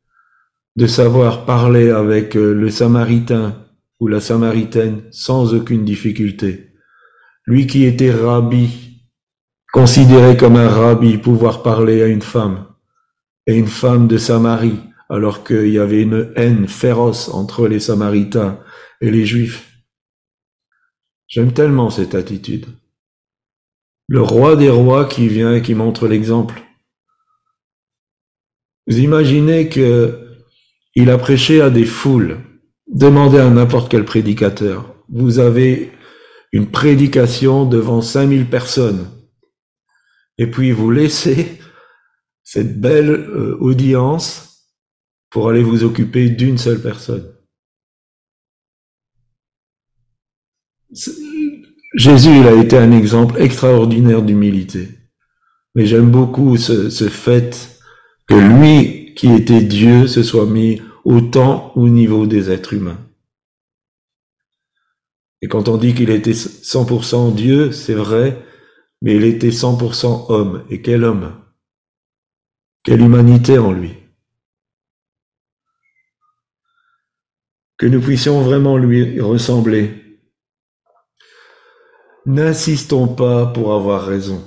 de 0.75 0.87
savoir 0.87 1.45
parler 1.45 1.89
avec 1.89 2.37
euh, 2.37 2.53
le 2.53 2.69
Samaritain 2.69 3.65
ou 3.99 4.07
la 4.07 4.21
Samaritaine 4.21 5.03
sans 5.11 5.53
aucune 5.53 5.83
difficulté. 5.83 6.73
Lui 7.45 7.67
qui 7.67 7.83
était 7.83 8.11
rabbi, 8.11 9.05
considéré 9.73 10.37
comme 10.37 10.55
un 10.55 10.69
rabbi, 10.69 11.17
pouvoir 11.17 11.61
parler 11.61 12.01
à 12.03 12.07
une 12.07 12.21
femme, 12.21 12.67
et 13.47 13.57
une 13.57 13.67
femme 13.67 14.07
de 14.07 14.17
Samarie, 14.17 14.79
alors 15.09 15.43
qu'il 15.43 15.69
y 15.69 15.79
avait 15.79 16.03
une 16.03 16.31
haine 16.35 16.67
féroce 16.67 17.29
entre 17.29 17.67
les 17.67 17.79
Samaritains 17.79 18.59
et 19.01 19.09
les 19.09 19.25
Juifs. 19.25 19.69
J'aime 21.27 21.51
tellement 21.51 21.89
cette 21.89 22.15
attitude. 22.15 22.67
Le 24.07 24.21
roi 24.21 24.55
des 24.55 24.69
rois 24.69 25.05
qui 25.05 25.27
vient 25.27 25.55
et 25.55 25.61
qui 25.61 25.75
montre 25.75 26.07
l'exemple. 26.07 26.63
Vous 28.87 28.99
imaginez 28.99 29.69
que 29.69 30.25
il 30.95 31.11
a 31.11 31.17
prêché 31.17 31.61
à 31.61 31.69
des 31.69 31.85
foules. 31.85 32.39
Demandez 32.87 33.37
à 33.37 33.49
n'importe 33.49 33.91
quel 33.91 34.05
prédicateur. 34.05 34.95
Vous 35.09 35.37
avez 35.37 35.91
une 36.51 36.71
prédication 36.71 37.65
devant 37.65 38.01
5000 38.01 38.47
personnes. 38.47 39.07
Et 40.39 40.47
puis 40.47 40.71
vous 40.71 40.89
laissez 40.89 41.59
cette 42.43 42.81
belle 42.81 43.11
euh, 43.11 43.57
audience 43.59 44.48
pour 45.29 45.49
aller 45.49 45.63
vous 45.63 45.83
occuper 45.83 46.29
d'une 46.29 46.57
seule 46.57 46.81
personne. 46.81 47.33
Jésus, 51.95 52.29
il 52.39 52.47
a 52.47 52.53
été 52.53 52.77
un 52.77 52.91
exemple 52.91 53.41
extraordinaire 53.41 54.21
d'humilité. 54.21 54.89
Mais 55.75 55.85
j'aime 55.85 56.09
beaucoup 56.09 56.57
ce, 56.57 56.89
ce 56.89 57.09
fait 57.09 57.79
que 58.27 58.35
lui 58.35 59.13
qui 59.15 59.31
était 59.31 59.61
Dieu 59.61 60.07
se 60.07 60.23
soit 60.23 60.45
mis 60.45 60.81
autant 61.03 61.71
au 61.75 61.89
niveau 61.89 62.25
des 62.25 62.49
êtres 62.51 62.73
humains. 62.73 62.99
Et 65.41 65.47
quand 65.47 65.69
on 65.69 65.77
dit 65.77 65.93
qu'il 65.93 66.09
était 66.09 66.31
100% 66.31 67.33
Dieu, 67.33 67.71
c'est 67.71 67.93
vrai, 67.93 68.45
mais 69.01 69.15
il 69.15 69.23
était 69.23 69.49
100% 69.49 70.25
homme. 70.29 70.65
Et 70.69 70.81
quel 70.81 71.03
homme? 71.03 71.33
Quelle 72.83 73.01
humanité 73.01 73.57
en 73.57 73.71
lui? 73.71 73.98
Que 77.79 77.85
nous 77.85 78.01
puissions 78.01 78.41
vraiment 78.41 78.77
lui 78.77 79.21
ressembler. 79.21 80.19
N'insistons 82.25 83.07
pas 83.07 83.47
pour 83.47 83.73
avoir 83.73 84.05
raison. 84.05 84.43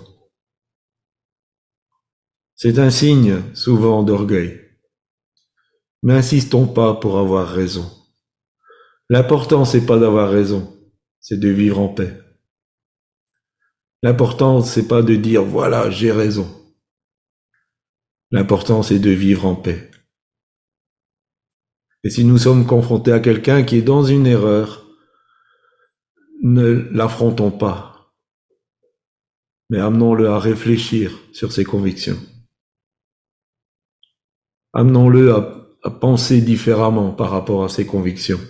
C'est 2.56 2.78
un 2.78 2.90
signe 2.90 3.42
souvent 3.54 4.02
d'orgueil. 4.02 4.60
N'insistons 6.02 6.66
pas 6.66 6.94
pour 6.94 7.18
avoir 7.18 7.48
raison. 7.48 7.90
L'important, 9.08 9.64
c'est 9.64 9.86
pas 9.86 9.98
d'avoir 9.98 10.30
raison, 10.30 10.76
c'est 11.20 11.40
de 11.40 11.48
vivre 11.48 11.78
en 11.78 11.88
paix. 11.88 12.20
L'important, 14.02 14.60
c'est 14.60 14.88
pas 14.88 15.00
de 15.00 15.16
dire 15.16 15.42
voilà, 15.42 15.90
j'ai 15.90 16.12
raison. 16.12 16.48
L'important, 18.30 18.82
c'est 18.82 18.98
de 18.98 19.10
vivre 19.10 19.46
en 19.46 19.54
paix. 19.54 19.91
Et 22.04 22.10
si 22.10 22.24
nous 22.24 22.38
sommes 22.38 22.66
confrontés 22.66 23.12
à 23.12 23.20
quelqu'un 23.20 23.62
qui 23.62 23.76
est 23.76 23.82
dans 23.82 24.02
une 24.02 24.26
erreur, 24.26 24.84
ne 26.42 26.88
l'affrontons 26.90 27.52
pas, 27.52 28.12
mais 29.70 29.78
amenons-le 29.78 30.28
à 30.28 30.38
réfléchir 30.38 31.16
sur 31.32 31.52
ses 31.52 31.64
convictions. 31.64 32.18
Amenons-le 34.72 35.34
à, 35.34 35.90
penser 35.90 36.40
différemment 36.40 37.10
par 37.10 37.30
rapport 37.30 37.64
à 37.64 37.68
ses 37.68 37.86
convictions. 37.86 38.40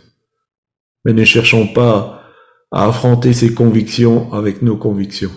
Mais 1.04 1.12
ne 1.12 1.24
cherchons 1.24 1.66
pas 1.66 2.22
à 2.70 2.86
affronter 2.86 3.32
ces 3.32 3.54
convictions 3.54 4.32
avec 4.32 4.62
nos 4.62 4.76
convictions. 4.76 5.30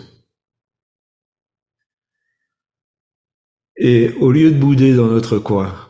Et 3.76 4.12
au 4.20 4.30
lieu 4.30 4.50
de 4.50 4.58
bouder 4.58 4.94
dans 4.94 5.06
notre 5.06 5.38
coin, 5.38 5.85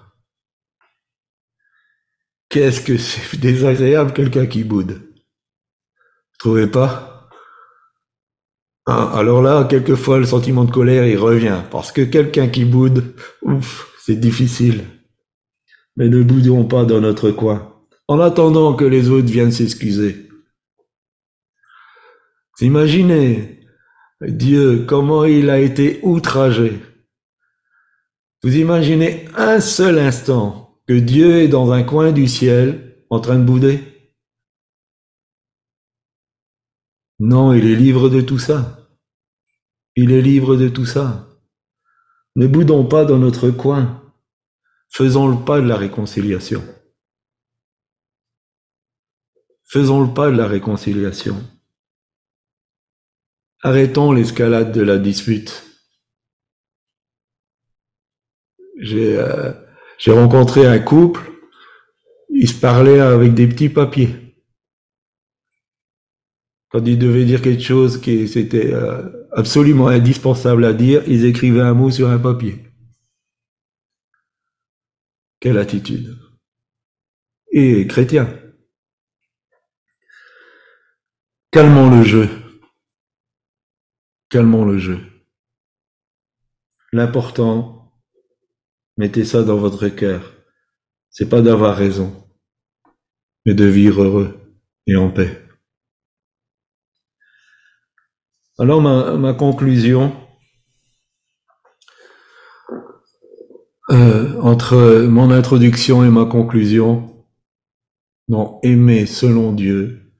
qu'est-ce 2.48 2.80
que 2.80 2.96
c'est 2.96 3.38
désagréable 3.38 4.12
quelqu'un 4.12 4.46
qui 4.46 4.64
boude 4.64 4.92
Vous 4.92 6.38
trouvez 6.38 6.66
pas? 6.66 7.28
Ah, 8.86 9.12
Alors 9.18 9.42
là, 9.42 9.64
quelquefois, 9.64 10.18
le 10.18 10.26
sentiment 10.26 10.64
de 10.64 10.70
colère, 10.70 11.06
il 11.06 11.18
revient. 11.18 11.62
Parce 11.70 11.92
que 11.92 12.02
quelqu'un 12.02 12.48
qui 12.48 12.64
boude, 12.64 13.14
ouf, 13.42 13.92
c'est 14.00 14.16
difficile. 14.16 14.84
Mais 15.96 16.08
ne 16.08 16.22
boudons 16.22 16.64
pas 16.64 16.84
dans 16.84 17.00
notre 17.00 17.30
coin, 17.30 17.74
en 18.06 18.20
attendant 18.20 18.74
que 18.74 18.84
les 18.84 19.08
autres 19.10 19.28
viennent 19.28 19.52
s'excuser. 19.52 20.28
Imaginez 22.60 23.60
Dieu, 24.22 24.84
comment 24.86 25.24
il 25.24 25.50
a 25.50 25.58
été 25.58 26.00
outragé 26.02 26.80
vous 28.46 28.58
imaginez 28.58 29.24
un 29.36 29.58
seul 29.58 29.98
instant 29.98 30.65
que 30.86 30.94
Dieu 30.94 31.42
est 31.42 31.48
dans 31.48 31.72
un 31.72 31.82
coin 31.82 32.12
du 32.12 32.28
ciel 32.28 33.04
en 33.10 33.20
train 33.20 33.38
de 33.38 33.44
bouder 33.44 33.80
Non, 37.18 37.52
il 37.54 37.66
est 37.66 37.76
libre 37.76 38.08
de 38.08 38.20
tout 38.20 38.38
ça. 38.38 38.88
Il 39.94 40.12
est 40.12 40.20
libre 40.20 40.56
de 40.56 40.68
tout 40.68 40.84
ça. 40.84 41.26
Ne 42.36 42.46
boudons 42.46 42.86
pas 42.86 43.04
dans 43.06 43.18
notre 43.18 43.50
coin. 43.50 44.02
Faisons 44.90 45.26
le 45.26 45.42
pas 45.44 45.60
de 45.60 45.66
la 45.66 45.76
réconciliation. 45.76 46.62
Faisons 49.64 50.06
le 50.06 50.12
pas 50.12 50.30
de 50.30 50.36
la 50.36 50.46
réconciliation. 50.46 51.42
Arrêtons 53.62 54.12
l'escalade 54.12 54.72
de 54.72 54.82
la 54.82 54.98
dispute. 54.98 55.64
Euh, 58.92 59.65
j'ai 59.98 60.12
rencontré 60.12 60.66
un 60.66 60.78
couple, 60.78 61.32
ils 62.30 62.48
se 62.48 62.60
parlaient 62.60 63.00
avec 63.00 63.34
des 63.34 63.46
petits 63.46 63.68
papiers. 63.68 64.14
Quand 66.70 66.84
ils 66.84 66.98
devaient 66.98 67.24
dire 67.24 67.42
quelque 67.42 67.62
chose 67.62 68.00
qui 68.00 68.28
c'était 68.28 68.74
euh, 68.74 69.26
absolument 69.32 69.88
indispensable 69.88 70.64
à 70.64 70.72
dire, 70.72 71.02
ils 71.06 71.24
écrivaient 71.24 71.60
un 71.60 71.74
mot 71.74 71.90
sur 71.90 72.08
un 72.08 72.18
papier. 72.18 72.66
Quelle 75.40 75.58
attitude. 75.58 76.18
Et 77.52 77.86
chrétien. 77.86 78.28
Calmons 81.50 81.90
le 81.90 82.02
jeu. 82.02 82.28
Calmons 84.28 84.64
le 84.64 84.78
jeu. 84.78 84.98
L'important, 86.92 87.85
Mettez 88.96 89.24
ça 89.24 89.42
dans 89.42 89.56
votre 89.56 89.88
cœur. 89.88 90.32
C'est 91.10 91.28
pas 91.28 91.42
d'avoir 91.42 91.76
raison, 91.76 92.28
mais 93.44 93.54
de 93.54 93.64
vivre 93.64 94.02
heureux 94.02 94.38
et 94.86 94.96
en 94.96 95.10
paix. 95.10 95.42
Alors 98.58 98.80
ma, 98.80 99.34
conclusion, 99.34 100.16
euh, 103.90 104.40
entre 104.40 105.06
mon 105.10 105.30
introduction 105.30 106.02
et 106.04 106.08
ma 106.08 106.24
conclusion, 106.24 107.26
non, 108.28 108.58
aimer 108.62 109.04
selon 109.04 109.52
Dieu, 109.52 110.10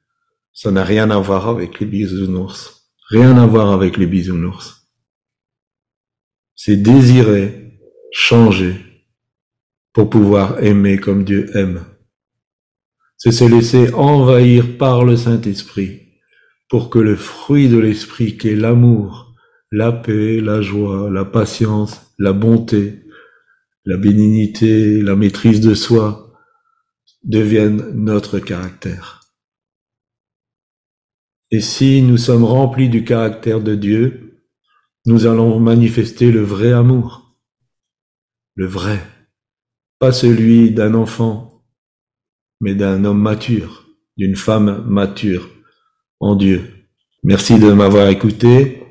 ça 0.52 0.70
n'a 0.70 0.84
rien 0.84 1.10
à 1.10 1.18
voir 1.18 1.48
avec 1.48 1.80
les 1.80 1.86
bisounours. 1.86 2.90
Rien 3.08 3.38
à 3.38 3.46
voir 3.46 3.72
avec 3.72 3.96
les 3.96 4.06
bisounours. 4.06 4.86
C'est 6.54 6.76
désirer 6.76 7.65
changer 8.18 8.76
pour 9.92 10.08
pouvoir 10.08 10.64
aimer 10.64 10.96
comme 10.96 11.22
Dieu 11.22 11.54
aime. 11.54 11.84
C'est 13.18 13.30
se 13.30 13.44
laisser 13.44 13.92
envahir 13.92 14.78
par 14.78 15.04
le 15.04 15.16
Saint-Esprit 15.16 16.00
pour 16.70 16.88
que 16.88 16.98
le 16.98 17.14
fruit 17.14 17.68
de 17.68 17.76
l'Esprit 17.76 18.38
qui 18.38 18.48
est 18.48 18.56
l'amour, 18.56 19.34
la 19.70 19.92
paix, 19.92 20.40
la 20.40 20.62
joie, 20.62 21.10
la 21.10 21.26
patience, 21.26 22.14
la 22.18 22.32
bonté, 22.32 23.02
la 23.84 23.98
bénignité, 23.98 25.02
la 25.02 25.14
maîtrise 25.14 25.60
de 25.60 25.74
soi 25.74 26.32
deviennent 27.22 27.90
notre 27.92 28.38
caractère. 28.38 29.26
Et 31.50 31.60
si 31.60 32.00
nous 32.00 32.16
sommes 32.16 32.44
remplis 32.44 32.88
du 32.88 33.04
caractère 33.04 33.60
de 33.60 33.74
Dieu, 33.74 34.40
nous 35.04 35.26
allons 35.26 35.60
manifester 35.60 36.32
le 36.32 36.40
vrai 36.40 36.72
amour 36.72 37.25
le 38.57 38.66
vrai, 38.66 38.98
pas 39.98 40.12
celui 40.12 40.70
d'un 40.70 40.94
enfant, 40.94 41.62
mais 42.61 42.74
d'un 42.74 43.04
homme 43.04 43.20
mature, 43.20 43.86
d'une 44.16 44.34
femme 44.34 44.82
mature 44.86 45.50
en 46.20 46.36
Dieu. 46.36 46.64
Merci 47.22 47.59
de 47.59 47.70
m'avoir 47.72 48.09
écouté. 48.09 48.86